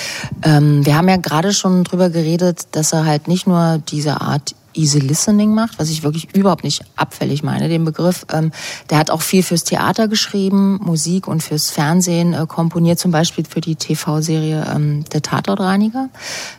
[0.44, 4.54] Ähm, wir haben ja gerade schon drüber geredet, dass er halt nicht nur diese Art
[4.74, 8.26] Easy Listening macht, was ich wirklich überhaupt nicht abfällig meine, den Begriff.
[8.34, 8.52] Ähm,
[8.90, 13.46] der hat auch viel fürs Theater geschrieben, Musik und fürs Fernsehen äh, komponiert, zum Beispiel
[13.46, 16.10] für die TV-Serie ähm, Der Tatortreiniger.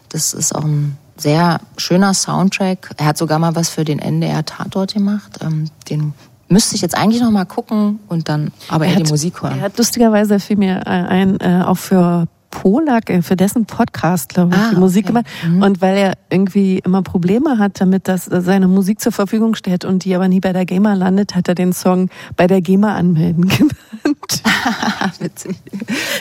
[0.08, 2.92] Das ist auch ein sehr schöner Soundtrack.
[2.96, 5.40] Er hat sogar mal was für den NDR Tatort gemacht.
[5.42, 6.14] Ähm, den
[6.52, 9.58] müsste ich jetzt eigentlich noch mal gucken und dann aber eher die Musik hören.
[9.58, 14.28] Er hat lustigerweise fiel mir äh, ein, äh, auch für Polak, äh, für dessen Podcast,
[14.28, 15.24] glaube ich, Ah, die Musik okay.
[15.24, 15.64] gemacht.
[15.64, 19.84] Und weil er irgendwie immer Probleme hat damit, dass er seine Musik zur Verfügung stellt
[19.84, 22.94] und die aber nie bei der GEMA landet, hat er den Song bei der GEMA
[22.94, 23.50] anmelden
[24.40, 25.20] genannt.
[25.20, 25.56] Witzig.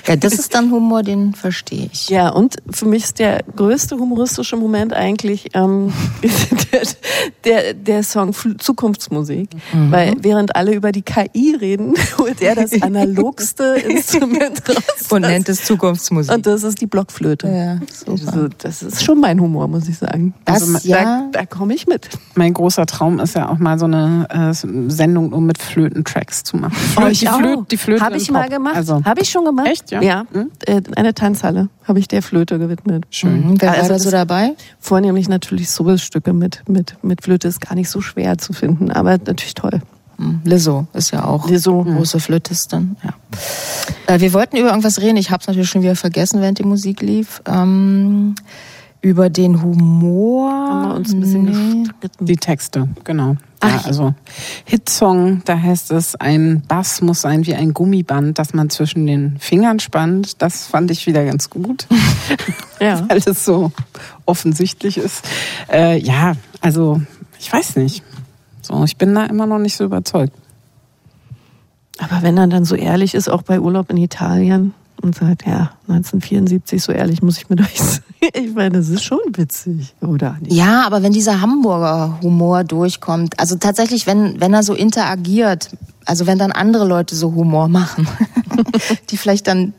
[0.07, 2.09] Ja, das ist dann Humor, den verstehe ich.
[2.09, 5.93] Ja, und für mich ist der größte humoristische Moment eigentlich ähm,
[6.71, 6.81] der,
[7.43, 9.49] der, der Song Zukunftsmusik.
[9.73, 9.91] Mhm.
[9.91, 15.11] Weil während alle über die KI reden, holt er das analogste Instrument raus.
[15.11, 16.33] Und nennt es Zukunftsmusik.
[16.33, 17.47] Und das ist die Blockflöte.
[17.47, 18.33] Ja, super.
[18.33, 20.33] Also, das ist schon mein Humor, muss ich sagen.
[20.45, 21.29] Das, also, ja.
[21.31, 22.09] Da, da komme ich mit.
[22.35, 24.53] Mein großer Traum ist ja auch mal so eine äh,
[24.89, 26.75] Sendung nur mit Flötentracks zu machen.
[26.97, 27.39] Oh, ich die, auch.
[27.39, 28.51] Flöte, die Flöte Habe ich mal Pop.
[28.51, 28.75] gemacht.
[28.75, 29.67] Also, Habe ich schon gemacht.
[29.67, 30.01] Echt, ja?
[30.01, 30.25] Ja.
[30.33, 30.51] Hm?
[30.65, 33.05] Äh, Eine Tanzhalle habe ich der Flöte gewidmet.
[33.09, 33.47] schön.
[33.51, 34.55] Mhm, wer war Also da das- so dabei?
[34.79, 39.11] Vornehmlich natürlich Soulstücke mit, mit, mit Flöte ist gar nicht so schwer zu finden, aber
[39.11, 39.81] natürlich toll.
[40.17, 41.83] Hm, Lizzo ist ja auch Lizzo.
[41.83, 42.95] große Flötistin.
[43.03, 43.13] Ja.
[44.13, 45.17] Äh, wir wollten über irgendwas reden.
[45.17, 47.41] Ich habe es natürlich schon wieder vergessen, während die Musik lief.
[47.47, 48.35] Ähm,
[49.01, 50.51] über den Humor.
[50.51, 51.83] Haben wir uns ein bisschen Nee.
[51.83, 52.25] gestritten.
[52.25, 53.31] Die Texte, genau.
[53.63, 53.85] Ja, Ach.
[53.85, 54.13] also
[54.65, 59.37] Hitsong, da heißt es, ein Bass muss sein wie ein Gummiband, das man zwischen den
[59.39, 60.41] Fingern spannt.
[60.41, 61.87] Das fand ich wieder ganz gut,
[62.79, 63.07] Ja.
[63.09, 63.71] weil es so
[64.25, 65.23] offensichtlich ist.
[65.71, 67.01] Äh, ja, also
[67.39, 68.03] ich weiß nicht.
[68.61, 70.33] So, ich bin da immer noch nicht so überzeugt.
[71.99, 75.71] Aber wenn er dann so ehrlich ist, auch bei Urlaub in Italien und sagt, ja,
[75.87, 78.01] 1974, so ehrlich muss ich mit euch sein.
[78.33, 80.53] Ich meine, das ist schon witzig, oder nicht?
[80.53, 85.69] Ja, aber wenn dieser Hamburger Humor durchkommt, also tatsächlich, wenn, wenn er so interagiert,
[86.05, 88.07] also wenn dann andere Leute so Humor machen,
[89.09, 89.73] die vielleicht dann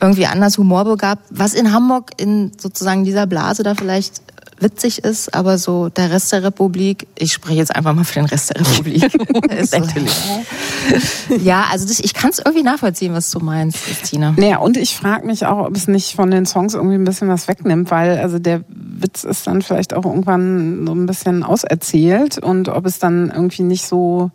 [0.00, 4.22] irgendwie anders humorbegabt, was in Hamburg in sozusagen dieser Blase da vielleicht
[4.60, 8.26] witzig ist, aber so der Rest der Republik, ich spreche jetzt einfach mal für den
[8.26, 9.04] Rest der Republik.
[9.58, 14.34] ist so, ja, also das, ich kann es irgendwie nachvollziehen, was du meinst, Christina.
[14.36, 17.28] Naja, und ich frage mich auch, ob es nicht von den Songs irgendwie ein bisschen
[17.28, 22.38] was wegnimmt, weil also der Witz ist dann vielleicht auch irgendwann so ein bisschen auserzählt
[22.38, 24.30] und ob es dann irgendwie nicht so,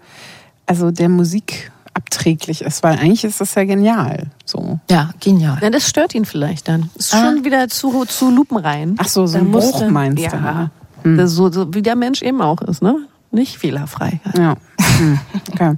[0.65, 4.27] also der Musik abträglich ist, weil eigentlich ist das ja genial.
[4.45, 4.79] So.
[4.91, 5.57] Ja, genial.
[5.61, 6.89] Ja, das stört ihn vielleicht dann.
[6.95, 7.25] Ist Ah.
[7.25, 8.95] schon wieder zu, zu lupenrein.
[8.99, 10.69] Ach so, so ein muss Bruch dann- meinst du, Ja.
[11.03, 11.17] ne?
[11.17, 12.95] Das ist so, so wie der Mensch eben auch ist, ne?
[13.31, 14.19] Nicht fehlerfrei.
[14.37, 14.55] Ja.
[14.97, 15.19] Hm,
[15.53, 15.73] Okay.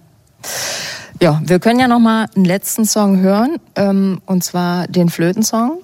[1.21, 5.79] Ja, wir können ja noch mal einen letzten Song hören, ähm, und zwar den Flötensong.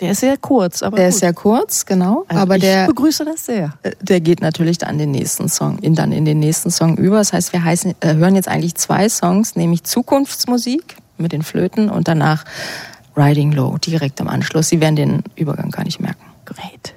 [0.00, 1.14] Der ist sehr kurz, aber Der gut.
[1.14, 3.74] ist sehr kurz, genau, Also aber ich der begrüße das sehr.
[3.84, 7.18] äh, der geht natürlich dann den nächsten Song, in, dann in den nächsten Song über.
[7.18, 11.88] Das heißt, wir heißen, äh, hören jetzt eigentlich zwei Songs, nämlich Zukunftsmusik mit den Flöten
[11.88, 12.44] und danach
[13.16, 14.68] Riding Low direkt im Anschluss.
[14.70, 16.24] Sie werden den Übergang gar nicht merken.
[16.46, 16.94] Great.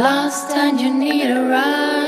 [0.00, 1.99] Lost and you need a ride.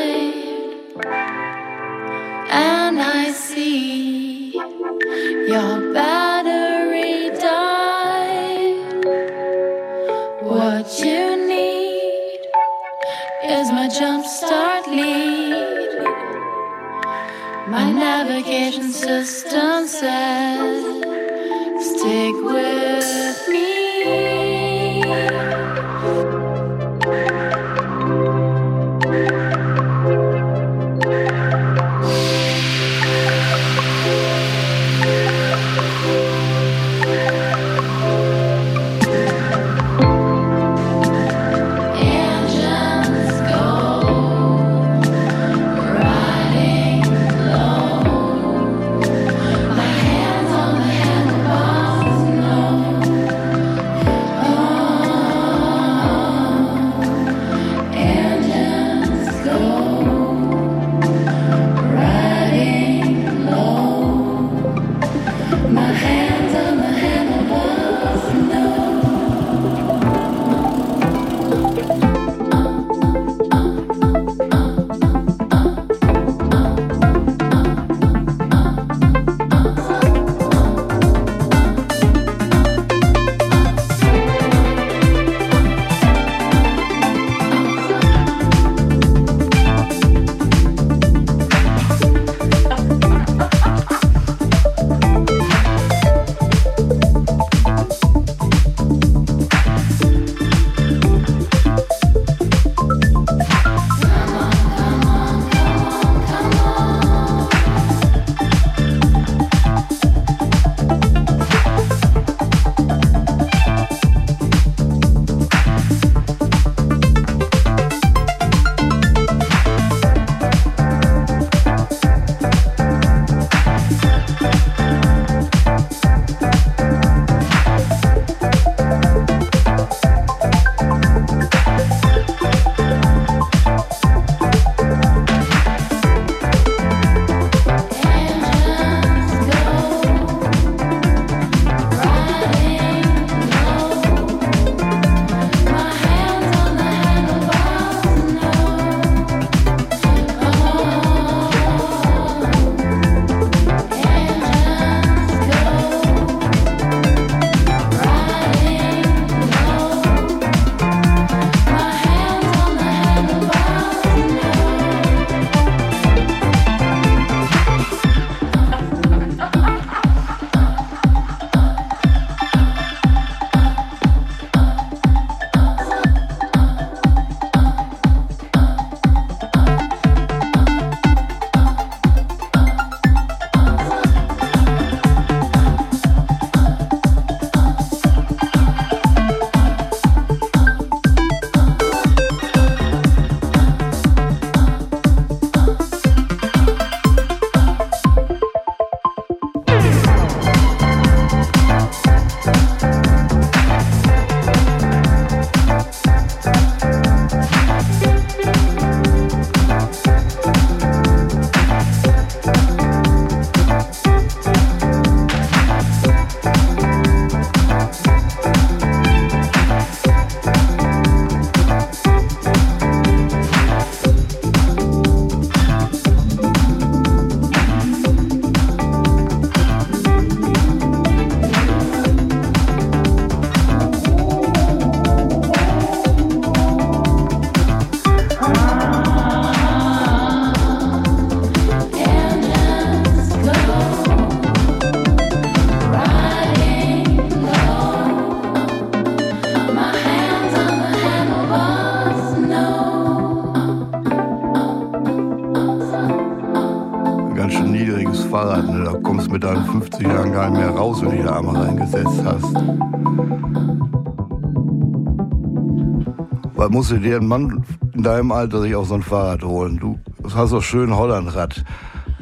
[266.83, 267.65] Musst du dir ein Mann
[267.95, 269.79] in deinem Alter sich auch so ein Fahrrad holen?
[269.79, 270.01] Du
[270.35, 271.63] hast doch schön Hollandrad.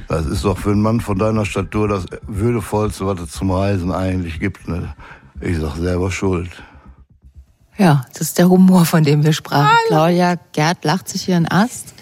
[0.07, 3.91] Das ist doch für einen Mann von deiner Statur das würdevollste, was es zum Reisen
[3.91, 4.69] eigentlich gibt.
[4.69, 4.95] Ne?
[5.41, 6.51] Ich sag selber schuld.
[7.79, 9.71] Ja, das ist der Humor, von dem wir sprachen.
[9.89, 11.95] Claudia Gerd lacht sich hier einen Ast.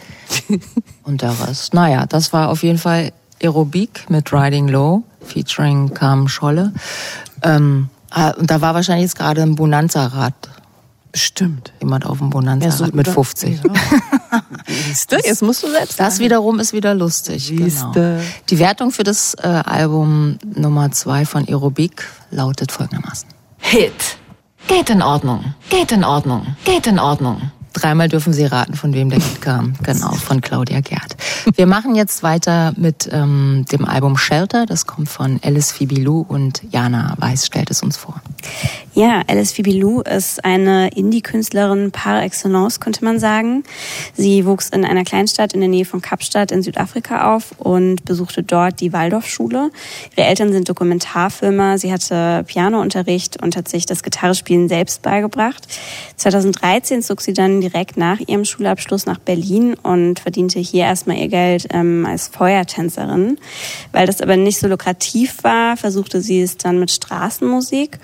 [1.04, 6.28] Und der Rest, naja, das war auf jeden Fall Aerobik mit Riding Low, featuring Carmen
[6.28, 6.72] Scholle.
[7.42, 10.47] Ähm, ah, und da war wahrscheinlich jetzt gerade ein Bonanza-Rad.
[11.18, 11.72] Bestimmt.
[11.80, 13.60] Jemand auf dem Bonanza-Rad mit 50.
[14.68, 15.98] Siehste, jetzt musst du selbst.
[15.98, 17.48] Das wiederum ist wieder lustig.
[17.48, 18.20] Genau.
[18.48, 23.28] Die Wertung für das äh, Album Nummer zwei von Aerobik lautet folgendermaßen.
[23.58, 24.16] Hit.
[24.68, 25.54] Geht in Ordnung.
[25.70, 26.54] Geht in Ordnung.
[26.64, 27.50] Geht in Ordnung.
[27.80, 29.74] Dreimal dürfen Sie raten, von wem der Hit kam.
[29.88, 31.16] Genau, von Claudia Gerd.
[31.54, 34.66] Wir machen jetzt weiter mit ähm, dem Album Shelter.
[34.66, 38.20] Das kommt von Alice Fibilou und Jana Weiß stellt es uns vor.
[38.92, 43.62] Ja, Alice Fibilou ist eine Indie-Künstlerin par excellence, könnte man sagen.
[44.14, 48.42] Sie wuchs in einer Kleinstadt in der Nähe von Kapstadt in Südafrika auf und besuchte
[48.42, 49.70] dort die Waldorfschule.
[50.16, 51.78] Ihre Eltern sind Dokumentarfilmer.
[51.78, 55.66] Sie hatte Pianounterricht und hat sich das Gitarrespielen selbst beigebracht.
[56.16, 61.28] 2013 zog sie dann direkt nach ihrem Schulabschluss nach Berlin und verdiente hier erstmal ihr
[61.28, 63.38] Geld ähm, als Feuertänzerin.
[63.92, 67.98] Weil das aber nicht so lukrativ war, versuchte sie es dann mit Straßenmusik.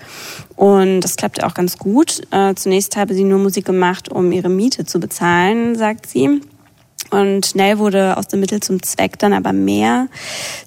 [0.55, 2.21] Und das klappte auch ganz gut.
[2.31, 6.41] Äh, zunächst habe sie nur Musik gemacht, um ihre Miete zu bezahlen, sagt sie.
[7.15, 10.09] Und schnell wurde aus dem Mittel zum Zweck dann aber mehr.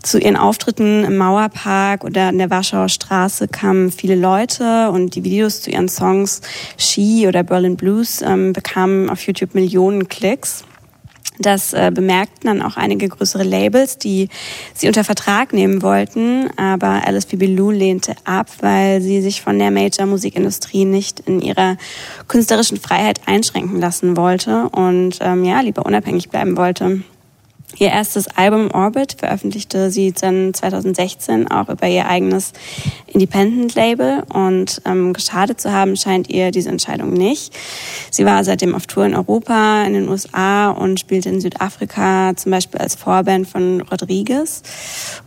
[0.03, 5.25] Zu ihren Auftritten im Mauerpark oder in der Warschauer Straße kamen viele Leute und die
[5.25, 6.41] Videos zu ihren Songs
[6.79, 10.65] She oder Berlin Blues ähm, bekamen auf YouTube Millionen Klicks.
[11.39, 14.29] Das äh, bemerkten dann auch einige größere Labels, die
[14.75, 16.51] sie unter Vertrag nehmen wollten.
[16.57, 21.77] Aber Alice Bibelou lehnte ab, weil sie sich von der Major-Musikindustrie nicht in ihrer
[22.27, 27.03] künstlerischen Freiheit einschränken lassen wollte und ähm, ja, lieber unabhängig bleiben wollte.
[27.79, 32.53] Ihr erstes Album Orbit veröffentlichte sie dann 2016 auch über ihr eigenes
[33.07, 37.55] Independent-Label und ähm, geschadet zu haben scheint ihr diese Entscheidung nicht.
[38.11, 42.51] Sie war seitdem auf Tour in Europa, in den USA und spielte in Südafrika zum
[42.51, 44.63] Beispiel als Vorband von Rodriguez.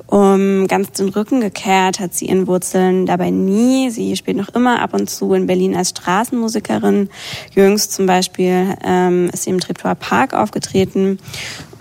[0.08, 3.90] Um ganz den Rücken gekehrt hat sie ihren Wurzeln dabei nie.
[3.92, 7.10] Sie spielt noch immer ab und zu in Berlin als Straßenmusikerin.
[7.56, 11.18] Jüngst zum Beispiel ähm, ist sie im Treptower Park aufgetreten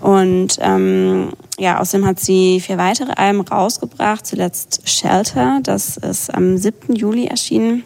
[0.01, 1.29] und ähm,
[1.59, 6.95] ja, außerdem hat sie vier weitere Alben rausgebracht, zuletzt Shelter, das ist am 7.
[6.95, 7.83] Juli erschienen.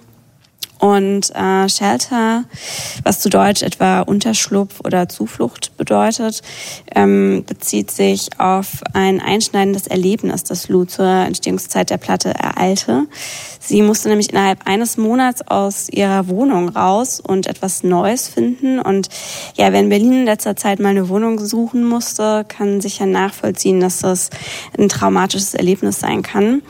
[0.79, 2.43] Und äh, Shelter,
[3.03, 6.41] was zu Deutsch etwa Unterschlupf oder Zuflucht bedeutet,
[6.93, 13.07] ähm, bezieht sich auf ein einschneidendes Erlebnis, das Lou zur Entstehungszeit der Platte ereilte.
[13.59, 18.79] Sie musste nämlich innerhalb eines Monats aus ihrer Wohnung raus und etwas Neues finden.
[18.79, 19.09] Und
[19.55, 23.79] ja, wer in Berlin in letzter Zeit mal eine Wohnung suchen musste, kann sicher nachvollziehen,
[23.79, 24.29] dass das
[24.77, 26.61] ein traumatisches Erlebnis sein kann.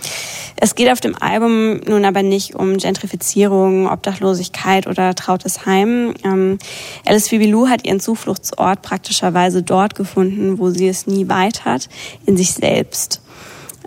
[0.56, 6.14] Es geht auf dem Album nun aber nicht um Gentrifizierung, Obdachlosigkeit oder trautes Heim.
[6.24, 6.60] Ähm,
[7.06, 11.90] Alice Fibilou hat ihren Zufluchtsort praktischerweise dort gefunden, wo sie es nie weit hat,
[12.26, 13.22] in sich selbst.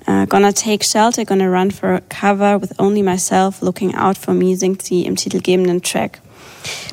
[0.06, 4.56] Uh, gonna take shelter, gonna run for cover with only myself looking out for me,
[4.56, 6.22] singt sie im titelgebenden Track.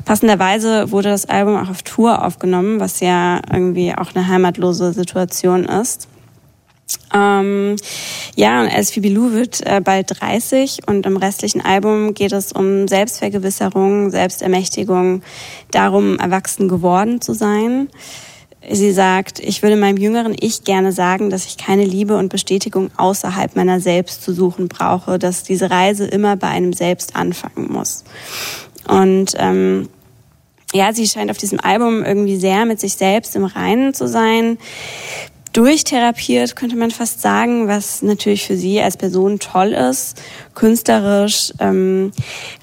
[0.04, 5.64] Passenderweise wurde das Album auch auf Tour aufgenommen, was ja irgendwie auch eine heimatlose Situation
[5.64, 6.08] ist.
[7.12, 7.76] Ähm,
[8.36, 12.86] ja, und Alice Fibilou wird äh, bald 30 und im restlichen Album geht es um
[12.86, 15.22] Selbstvergewisserung, Selbstermächtigung,
[15.70, 17.88] darum, erwachsen geworden zu sein.
[18.68, 22.90] Sie sagt, ich würde meinem jüngeren Ich gerne sagen, dass ich keine Liebe und Bestätigung
[22.96, 28.02] außerhalb meiner selbst zu suchen brauche, dass diese Reise immer bei einem selbst anfangen muss.
[28.88, 29.88] Und ähm,
[30.72, 34.58] ja, sie scheint auf diesem Album irgendwie sehr mit sich selbst im Reinen zu sein
[35.56, 40.20] durchtherapiert, könnte man fast sagen, was natürlich für sie als Person toll ist,
[40.54, 42.12] künstlerisch, ähm,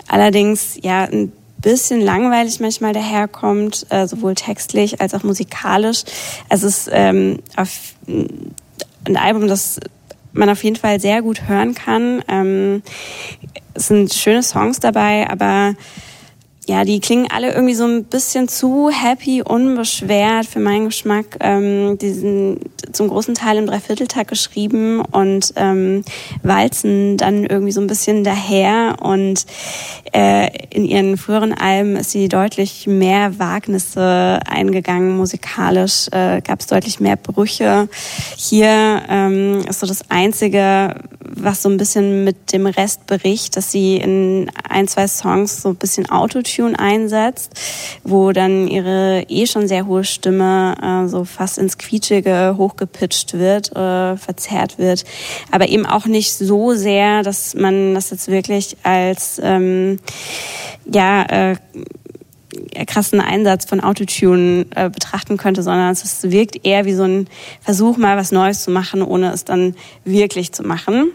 [0.07, 6.03] allerdings ja ein bisschen langweilig manchmal daherkommt, äh, sowohl textlich als auch musikalisch.
[6.49, 7.69] Es ist ähm, auf
[8.07, 9.79] ein Album, das
[10.33, 12.23] man auf jeden Fall sehr gut hören kann.
[12.27, 12.83] Ähm,
[13.73, 15.73] es sind schöne Songs dabei, aber
[16.65, 21.37] ja, die klingen alle irgendwie so ein bisschen zu happy, unbeschwert für meinen Geschmack.
[21.41, 22.59] Ähm, die sind
[22.93, 26.05] zum großen Teil im Dreivierteltakt geschrieben und ähm,
[26.41, 28.95] walzen dann irgendwie so ein bisschen daher.
[29.01, 29.45] Und
[30.13, 36.67] äh, in ihren früheren Alben ist sie deutlich mehr Wagnisse eingegangen musikalisch, äh, gab es
[36.67, 37.89] deutlich mehr Brüche.
[38.37, 43.71] Hier ähm, ist so das Einzige, was so ein bisschen mit dem Rest bricht, dass
[43.71, 47.51] sie in ein, zwei Songs so ein bisschen Autotune einsetzt,
[48.03, 53.75] wo dann ihre eh schon sehr hohe Stimme äh, so fast ins Quietschige hochgepitcht wird,
[53.75, 55.03] äh, verzerrt wird,
[55.51, 59.99] aber eben auch nicht so sehr, dass man das jetzt wirklich als ähm,
[60.85, 61.55] ja äh,
[62.85, 67.27] krassen Einsatz von Autotune äh, betrachten könnte, sondern es wirkt eher wie so ein
[67.61, 69.75] Versuch, mal was Neues zu machen, ohne es dann
[70.05, 71.11] wirklich zu machen.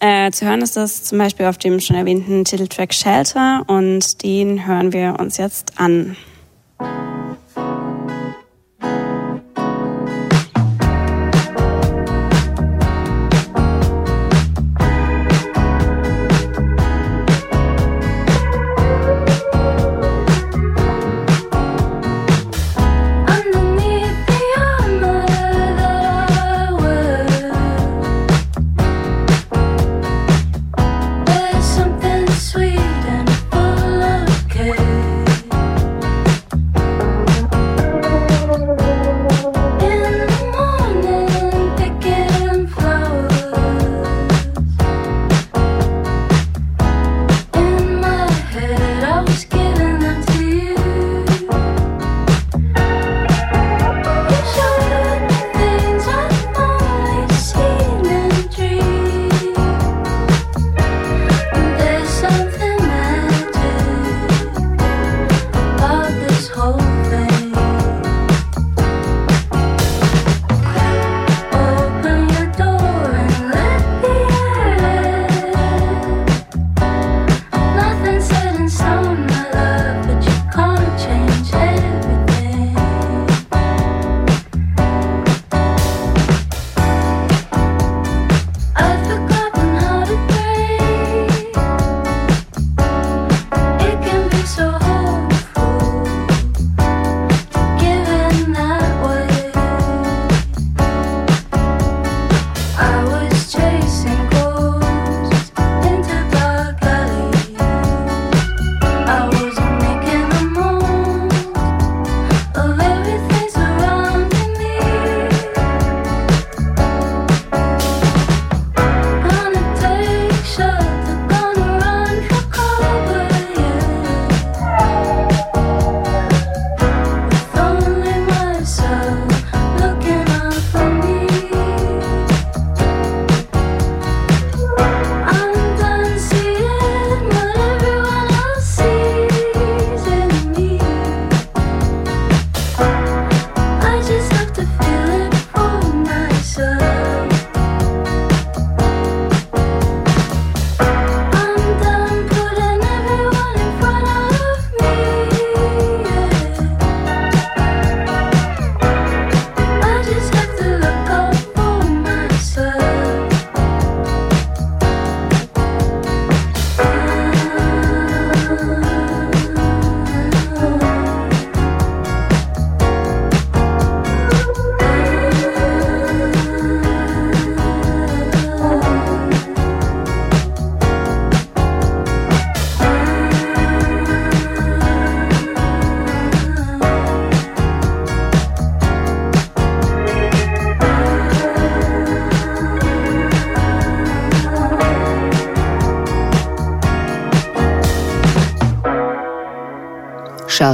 [0.00, 4.66] Äh, zu hören ist das zum Beispiel auf dem schon erwähnten Titeltrack Shelter und den
[4.66, 6.16] hören wir uns jetzt an.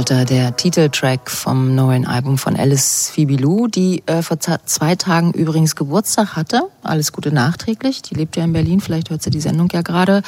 [0.01, 5.31] Shelter, der Titeltrack vom neuen Album von Alice Phoebe Lou, die äh, vor zwei Tagen
[5.31, 6.63] übrigens Geburtstag hatte.
[6.81, 8.01] Alles Gute nachträglich.
[8.01, 10.23] Die lebt ja in Berlin, vielleicht hört sie die Sendung ja gerade.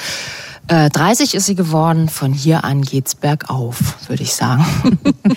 [0.68, 2.08] Äh, 30 ist sie geworden.
[2.08, 4.64] Von hier an geht's bergauf, würde ich sagen.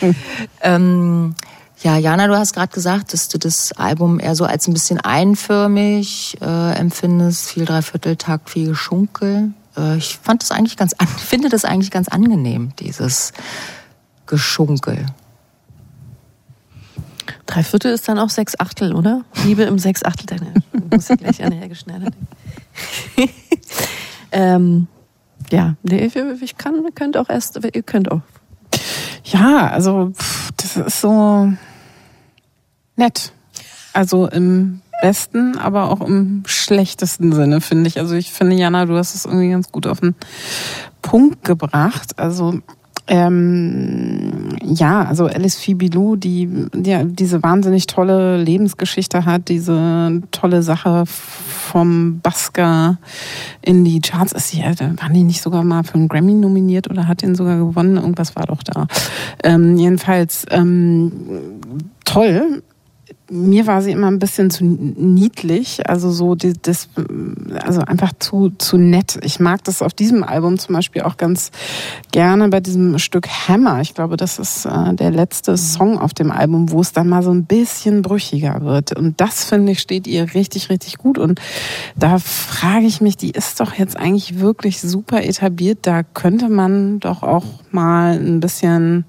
[0.60, 1.34] ähm,
[1.82, 5.00] ja, Jana, du hast gerade gesagt, dass du das Album eher so als ein bisschen
[5.00, 9.54] einförmig äh, empfindest, viel Dreivierteltakt, viel Geschunkel.
[9.78, 13.32] Äh, ich fand das eigentlich ganz, an, finde das eigentlich ganz angenehm, dieses
[14.26, 15.06] Geschunkel.
[17.46, 19.22] Drei Viertel ist dann auch sechs Achtel, oder?
[19.44, 20.26] Liebe im sechs Achtel.
[20.26, 20.52] Deine,
[20.90, 21.36] muss ja gleich
[21.78, 22.28] Schneider denken.
[24.32, 24.86] ähm,
[25.50, 28.22] Ja, nee, ich, ich kann, ihr könnt auch erst, ihr könnt auch.
[29.24, 31.52] Ja, also pff, das ist so
[32.96, 33.32] nett.
[33.92, 37.98] Also im besten, aber auch im schlechtesten Sinne, finde ich.
[37.98, 40.14] Also ich finde, Jana, du hast es irgendwie ganz gut auf den
[41.02, 42.18] Punkt gebracht.
[42.18, 42.60] Also
[43.08, 51.04] ähm, ja, also Alice Fibilou, die, die diese wahnsinnig tolle Lebensgeschichte hat, diese tolle Sache
[51.06, 52.98] vom Basker
[53.62, 54.32] in die Charts.
[54.32, 57.36] Ist sie, da waren die nicht sogar mal für einen Grammy nominiert oder hat den
[57.36, 57.96] sogar gewonnen?
[57.96, 58.86] Irgendwas war doch da.
[59.44, 61.12] Ähm, jedenfalls ähm,
[62.04, 62.62] toll
[63.28, 66.88] mir war sie immer ein bisschen zu niedlich, also so die, das,
[67.60, 69.18] also einfach zu zu nett.
[69.22, 71.50] Ich mag das auf diesem Album zum Beispiel auch ganz
[72.12, 73.80] gerne bei diesem Stück Hammer.
[73.80, 77.22] Ich glaube, das ist äh, der letzte Song auf dem Album, wo es dann mal
[77.22, 78.96] so ein bisschen brüchiger wird.
[78.96, 81.18] Und das finde ich steht ihr richtig richtig gut.
[81.18, 81.40] Und
[81.96, 85.78] da frage ich mich, die ist doch jetzt eigentlich wirklich super etabliert.
[85.82, 89.04] Da könnte man doch auch mal ein bisschen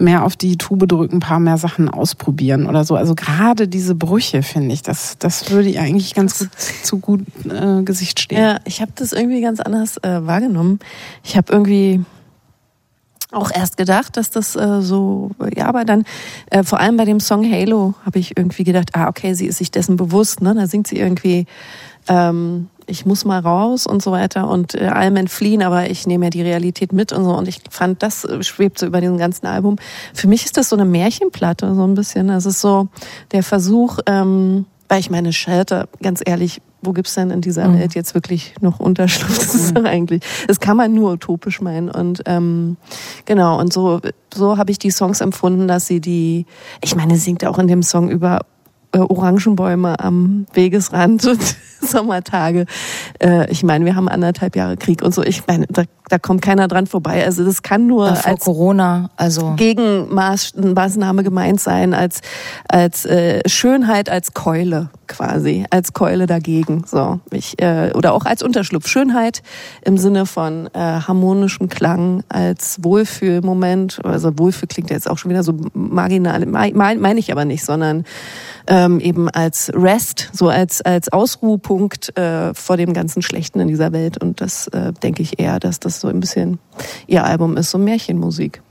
[0.00, 2.96] mehr auf die Tube drücken, ein paar mehr Sachen ausprobieren oder so.
[2.96, 6.50] Also gerade diese Brüche, finde ich, das, das würde ihr eigentlich ganz gut
[6.82, 8.40] zu gut äh, Gesicht stehen.
[8.40, 10.78] Ja, ich habe das irgendwie ganz anders äh, wahrgenommen.
[11.24, 12.04] Ich habe irgendwie
[13.30, 16.04] auch erst gedacht, dass das äh, so, ja, aber dann
[16.50, 19.58] äh, vor allem bei dem Song Halo habe ich irgendwie gedacht, ah, okay, sie ist
[19.58, 20.54] sich dessen bewusst, ne?
[20.54, 21.46] Da singt sie irgendwie,
[22.08, 26.26] ähm, ich muss mal raus und so weiter und äh, allem entfliehen, aber ich nehme
[26.26, 27.32] ja die Realität mit und so.
[27.36, 29.76] Und ich fand, das äh, schwebt so über diesem ganzen Album.
[30.14, 32.30] Für mich ist das so eine Märchenplatte, so ein bisschen.
[32.30, 32.88] Es ist so
[33.32, 37.94] der Versuch, ähm, weil ich meine, Shelter, ganz ehrlich, wo gibt's denn in dieser Welt
[37.94, 39.36] jetzt wirklich noch Unterschlupf?
[39.38, 41.90] Das ist doch eigentlich, das kann man nur utopisch meinen.
[41.90, 42.76] Und ähm,
[43.24, 44.00] genau, und so,
[44.32, 46.46] so habe ich die Songs empfunden, dass sie die,
[46.82, 48.40] ich meine, singt auch in dem Song über
[48.98, 52.66] äh, Orangenbäume am Wegesrand und Sommertage.
[53.20, 55.22] Äh, ich meine, wir haben anderthalb Jahre Krieg und so.
[55.22, 57.24] Ich meine, da, da kommt keiner dran vorbei.
[57.24, 62.20] Also das kann nur Äh, vor als Corona, also Gegenmaßnahme gemeint sein, als,
[62.68, 66.84] als äh, Schönheit als Keule quasi, als Keule dagegen.
[66.86, 68.88] So, ich, äh, oder auch als Unterschlupf.
[68.88, 69.42] Schönheit
[69.82, 74.00] im Sinne von äh, harmonischem Klang, als Wohlfühlmoment.
[74.04, 78.04] Also Wohlfühl klingt jetzt auch schon wieder so marginal, meine mein ich aber nicht, sondern
[78.68, 83.92] ähm, eben als Rest, so als, als Ausruhpunkt äh, vor dem ganzen Schlechten in dieser
[83.92, 84.22] Welt.
[84.22, 86.58] Und das äh, denke ich eher, dass das so ein bisschen
[87.06, 88.62] ihr Album ist, so Märchenmusik.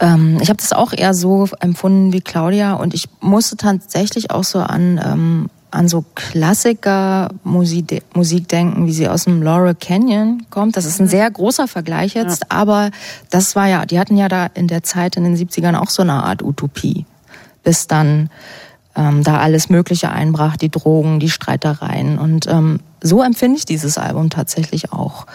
[0.00, 4.44] Ähm, ich habe das auch eher so empfunden wie Claudia und ich musste tatsächlich auch
[4.44, 10.44] so an, ähm, an so Klassiker Musik, Musik denken, wie sie aus dem Laurel Canyon
[10.50, 10.76] kommt.
[10.76, 12.90] Das ist ein sehr großer Vergleich jetzt, aber
[13.30, 16.02] das war ja, die hatten ja da in der Zeit in den 70ern auch so
[16.02, 17.06] eine Art Utopie,
[17.62, 18.28] bis dann
[18.96, 23.98] ähm, da alles Mögliche einbrach, die Drogen, die Streitereien und ähm, so empfinde ich dieses
[23.98, 25.26] Album tatsächlich auch.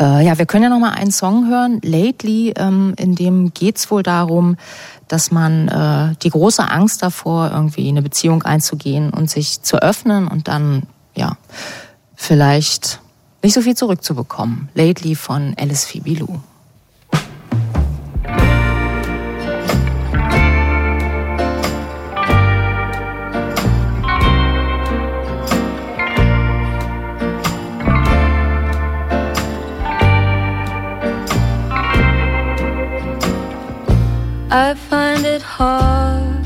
[0.00, 3.88] Äh, ja, wir können ja noch mal einen Song hören, Lately, ähm, in dem geht's
[3.90, 4.56] wohl darum,
[5.06, 10.26] dass man äh, die große Angst davor, irgendwie eine Beziehung einzugehen und sich zu öffnen
[10.26, 11.36] und dann, ja,
[12.16, 13.00] vielleicht
[13.44, 14.68] nicht so viel zurückzubekommen.
[14.74, 16.40] Lately von Alice Fibilou.
[34.56, 36.44] I find it hard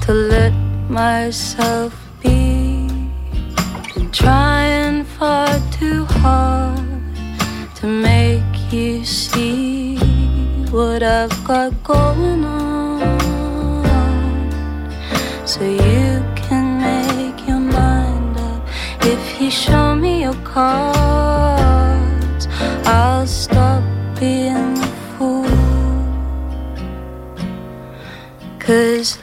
[0.00, 0.54] to let
[0.88, 2.88] myself be.
[3.94, 7.04] Been trying far too hard
[7.74, 9.98] to make you see
[10.70, 13.02] what I've got going on.
[15.44, 18.66] So you can make your mind up
[19.02, 21.01] if you show me your cards.
[28.62, 29.18] Cause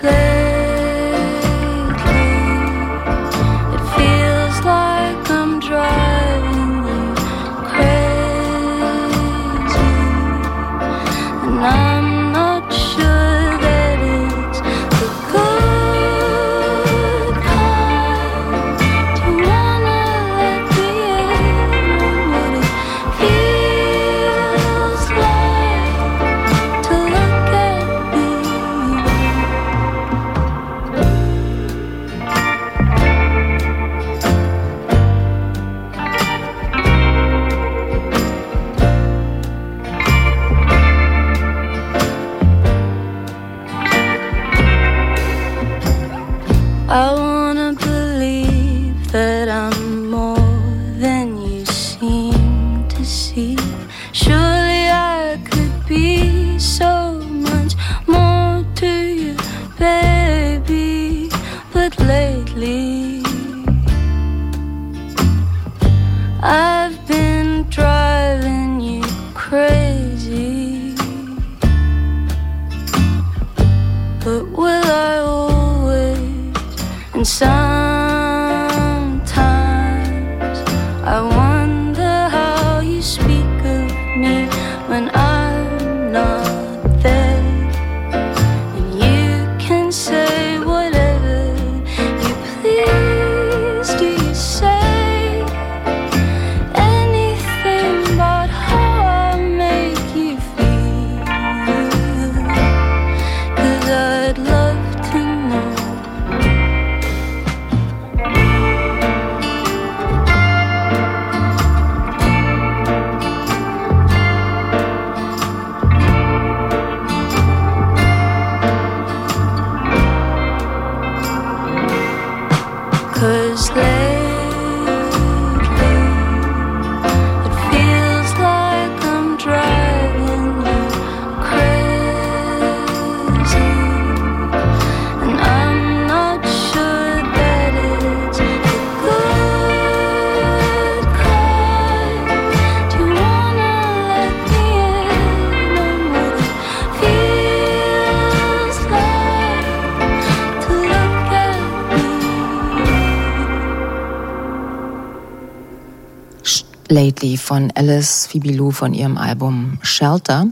[157.00, 160.48] Lately von Alice Fibilou von ihrem Album Shelter,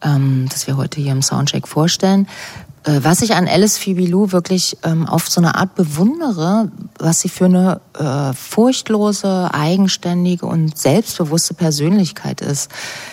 [0.00, 2.26] ähm, das wir heute hier im Soundcheck vorstellen.
[2.84, 7.28] Äh, was ich an Alice Fibilou wirklich ähm, auf so eine Art bewundere, was sie
[7.28, 12.70] für eine äh, furchtlose, eigenständige und selbstbewusste Persönlichkeit ist.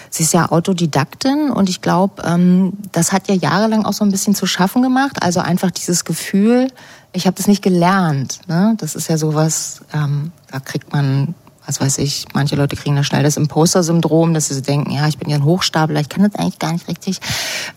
[0.10, 4.12] Sie ist ja Autodidaktin und ich glaube, ähm, das hat ja jahrelang auch so ein
[4.12, 5.22] bisschen zu schaffen gemacht.
[5.22, 6.70] Also einfach dieses Gefühl,
[7.12, 8.40] ich habe das nicht gelernt.
[8.48, 8.76] Ne?
[8.78, 11.36] Das ist ja sowas, ähm, da kriegt man
[11.66, 15.18] was weiß ich, manche Leute kriegen da schnell das Imposter-Syndrom, dass sie denken, ja, ich
[15.18, 17.20] bin ja ein Hochstapler, ich kann das eigentlich gar nicht richtig.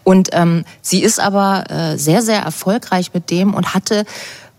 [0.05, 4.05] Und ähm, sie ist aber äh, sehr, sehr erfolgreich mit dem und hatte,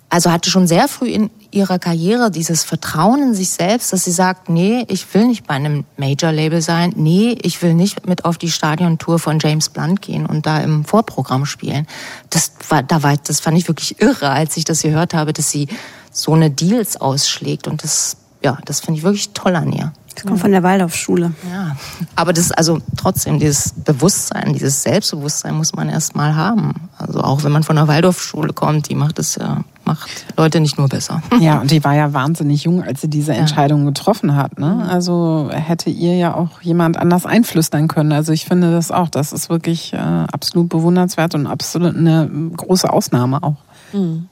[0.10, 4.12] also hatte schon sehr früh in ihrer Karriere dieses Vertrauen in sich selbst, dass sie
[4.12, 8.38] sagt, nee, ich will nicht bei einem Major-Label sein, nee, ich will nicht mit auf
[8.38, 11.88] die Stadiontour von James Blunt gehen und da im Vorprogramm spielen.
[12.30, 15.50] Das war, da war, das fand ich wirklich irre, als ich das gehört habe, dass
[15.50, 15.68] sie
[16.12, 19.94] so eine Deals ausschlägt und das ja, das finde ich wirklich toll an ihr.
[20.16, 21.32] Das kommt von der Waldorfschule.
[21.52, 21.76] Ja,
[22.16, 26.90] aber das also trotzdem dieses Bewusstsein, dieses Selbstbewusstsein muss man erst mal haben.
[26.98, 30.78] Also auch wenn man von der Waldorfschule kommt, die macht es ja macht Leute nicht
[30.78, 31.22] nur besser.
[31.40, 34.60] Ja, und die war ja wahnsinnig jung, als sie diese Entscheidung getroffen hat.
[34.60, 34.88] Ne?
[34.90, 38.12] Also hätte ihr ja auch jemand anders einflüstern können.
[38.12, 42.28] Also ich finde das auch, das ist wirklich äh, absolut bewundernswert und absolut eine
[42.58, 43.58] große Ausnahme auch.
[43.94, 44.28] Mhm.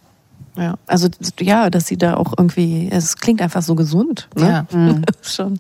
[0.58, 1.10] Ja, also
[1.40, 4.28] ja, dass sie da auch irgendwie, es klingt einfach so gesund.
[4.36, 4.48] Ne?
[4.48, 4.66] Ja.
[4.76, 5.04] Mhm.
[5.22, 5.60] Schon,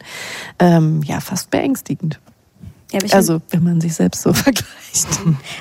[0.59, 2.19] ähm, ja, fast beängstigend.
[2.91, 5.07] Ja, aber ich Also wenn man sich selbst so vergleicht.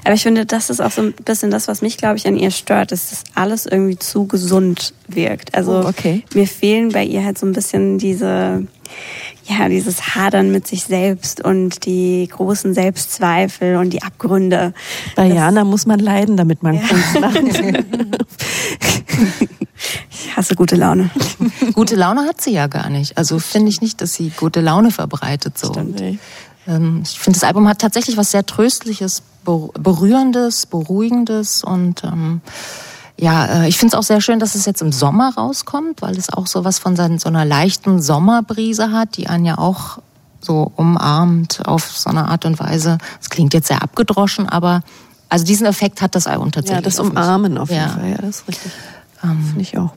[0.04, 2.36] Aber ich finde, das ist auch so ein bisschen das, was mich, glaube ich, an
[2.36, 5.54] ihr stört, dass das alles irgendwie zu gesund wirkt.
[5.54, 6.22] Also Oh, okay.
[6.34, 8.66] mir fehlen bei ihr halt so ein bisschen diese,
[9.46, 14.72] ja, dieses Hadern mit sich selbst und die großen Selbstzweifel und die Abgründe.
[15.16, 17.38] Bei Das- Jana muss man leiden, damit man Kunst macht.
[20.10, 21.10] Ich hasse gute Laune.
[21.74, 23.18] Gute Laune hat sie ja gar nicht.
[23.18, 25.72] Also finde ich nicht, dass sie gute Laune verbreitet so.
[25.72, 26.18] Nee.
[26.66, 32.40] Ähm, Ich finde, das Album hat tatsächlich was sehr Tröstliches, Ber- Berührendes, Beruhigendes und ähm,
[33.18, 36.16] ja, äh, ich finde es auch sehr schön, dass es jetzt im Sommer rauskommt, weil
[36.16, 39.98] es auch so was von so einer leichten Sommerbrise hat, die einen ja auch
[40.40, 42.98] so umarmt auf so eine Art und Weise.
[43.20, 44.82] Es klingt jetzt sehr abgedroschen, aber
[45.28, 46.84] also diesen Effekt hat das Album tatsächlich.
[46.84, 47.16] Ja, das auf mich.
[47.16, 47.88] Umarmen auf jeden Ja.
[47.88, 48.72] Fall, ja, das ist richtig.
[49.22, 49.94] Ähm, Finde ich auch.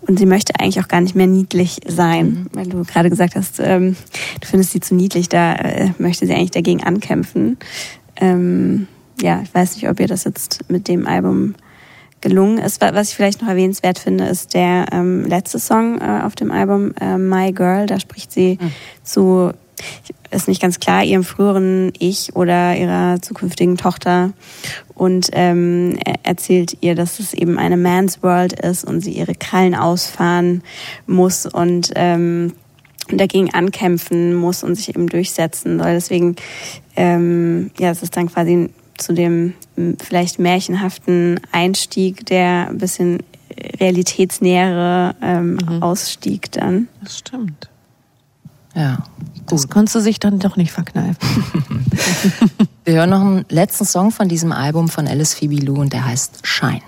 [0.00, 3.60] Und sie möchte eigentlich auch gar nicht mehr niedlich sein, weil du gerade gesagt hast,
[3.60, 3.94] ähm,
[4.40, 7.58] du findest sie zu niedlich, da äh, möchte sie eigentlich dagegen ankämpfen.
[8.16, 8.88] Ähm,
[9.20, 11.54] ja, ich weiß nicht, ob ihr das jetzt mit dem Album
[12.20, 12.80] gelungen ist.
[12.80, 16.50] Wa- Was ich vielleicht noch erwähnenswert finde, ist der ähm, letzte Song äh, auf dem
[16.50, 17.86] Album, äh, My Girl.
[17.86, 18.58] Da spricht sie
[19.04, 19.52] zu,
[20.30, 24.32] ist nicht ganz klar, ihrem früheren Ich oder ihrer zukünftigen Tochter
[24.94, 29.36] und ähm, er erzählt ihr, dass es eben eine Man's World ist und sie ihre
[29.36, 30.62] Krallen ausfahren
[31.06, 32.52] muss und ähm,
[33.12, 35.92] dagegen ankämpfen muss und sich eben durchsetzen soll.
[35.92, 36.34] Deswegen,
[36.96, 43.22] ähm, ja, es ist dann quasi zu dem m, vielleicht märchenhaften Einstieg, der ein bisschen
[43.80, 46.88] realitätsnähere ähm, Ausstieg dann.
[47.02, 47.68] Das stimmt.
[48.74, 49.04] Ja.
[49.48, 51.16] Das konntest du sich dann doch nicht verkneifen.
[52.84, 56.04] Wir hören noch einen letzten Song von diesem Album von Alice Phoebe Lou und der
[56.04, 56.82] heißt Shine.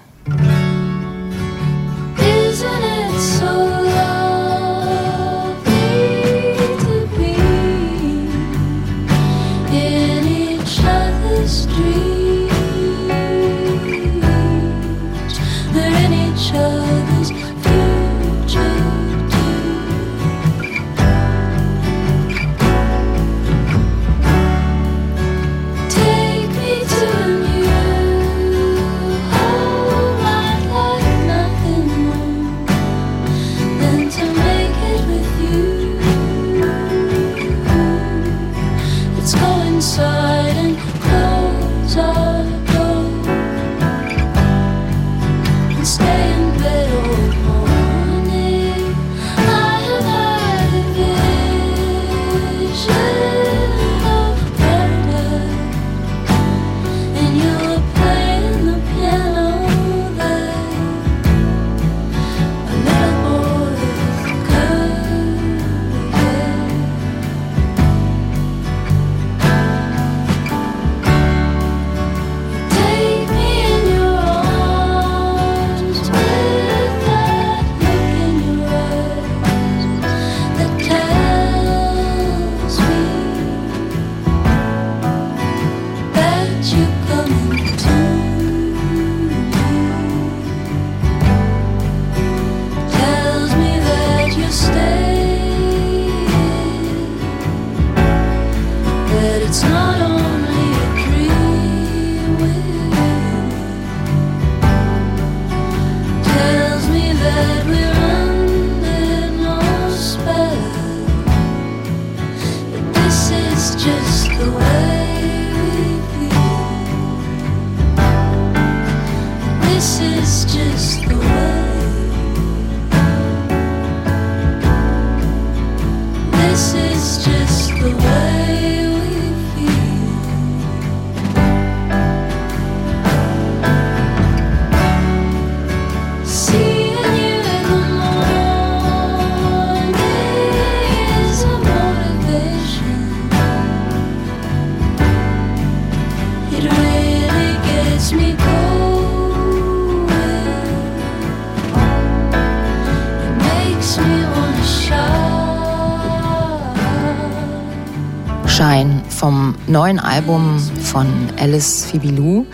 [159.71, 161.07] Neuen Album von
[161.39, 162.45] Alice Phoebe Lou.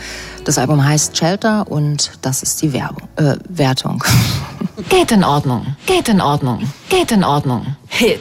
[0.44, 4.04] Das Album heißt Shelter und das ist die Werbung, äh, Wertung.
[4.90, 5.76] Geht in Ordnung.
[5.86, 6.70] Geht in Ordnung.
[6.90, 7.76] Geht in Ordnung.
[7.88, 8.20] Hit.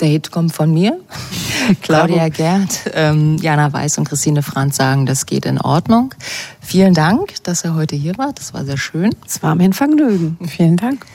[0.00, 1.00] Der Hit kommt von mir.
[1.82, 6.14] Claudia Gerd, ähm, Jana Weiß und Christine Franz sagen, das geht in Ordnung.
[6.60, 8.32] Vielen Dank, dass er heute hier war.
[8.34, 9.10] Das war sehr schön.
[9.26, 10.38] Es war mir ein Vergnügen.
[10.46, 11.06] Vielen Dank.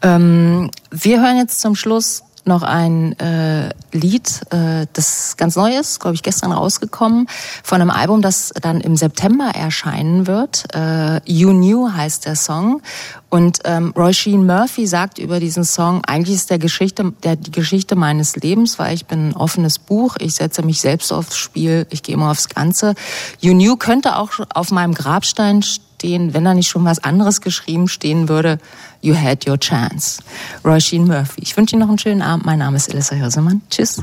[0.00, 6.00] Ähm, wir hören jetzt zum Schluss noch ein äh, Lied, äh, das ganz neu ist,
[6.00, 7.28] glaube ich, gestern rausgekommen,
[7.62, 10.74] von einem Album, das dann im September erscheinen wird.
[10.74, 12.82] Äh, you Knew heißt der Song.
[13.28, 17.50] Und ähm, Roy Sheen Murphy sagt über diesen Song, eigentlich ist der Geschichte, der die
[17.50, 21.86] Geschichte meines Lebens, weil ich bin ein offenes Buch, ich setze mich selbst aufs Spiel,
[21.90, 22.94] ich gehe immer aufs Ganze.
[23.40, 27.88] You Knew könnte auch auf meinem Grabstein stehen, wenn da nicht schon was anderes geschrieben
[27.88, 28.58] stehen würde.
[29.00, 30.22] You had your chance.
[30.64, 31.42] Roy Sheen Murphy.
[31.42, 32.44] Ich wünsche Ihnen noch einen schönen Abend.
[32.46, 33.62] Mein Name ist Elissa Hirsemann.
[33.70, 34.02] Tschüss.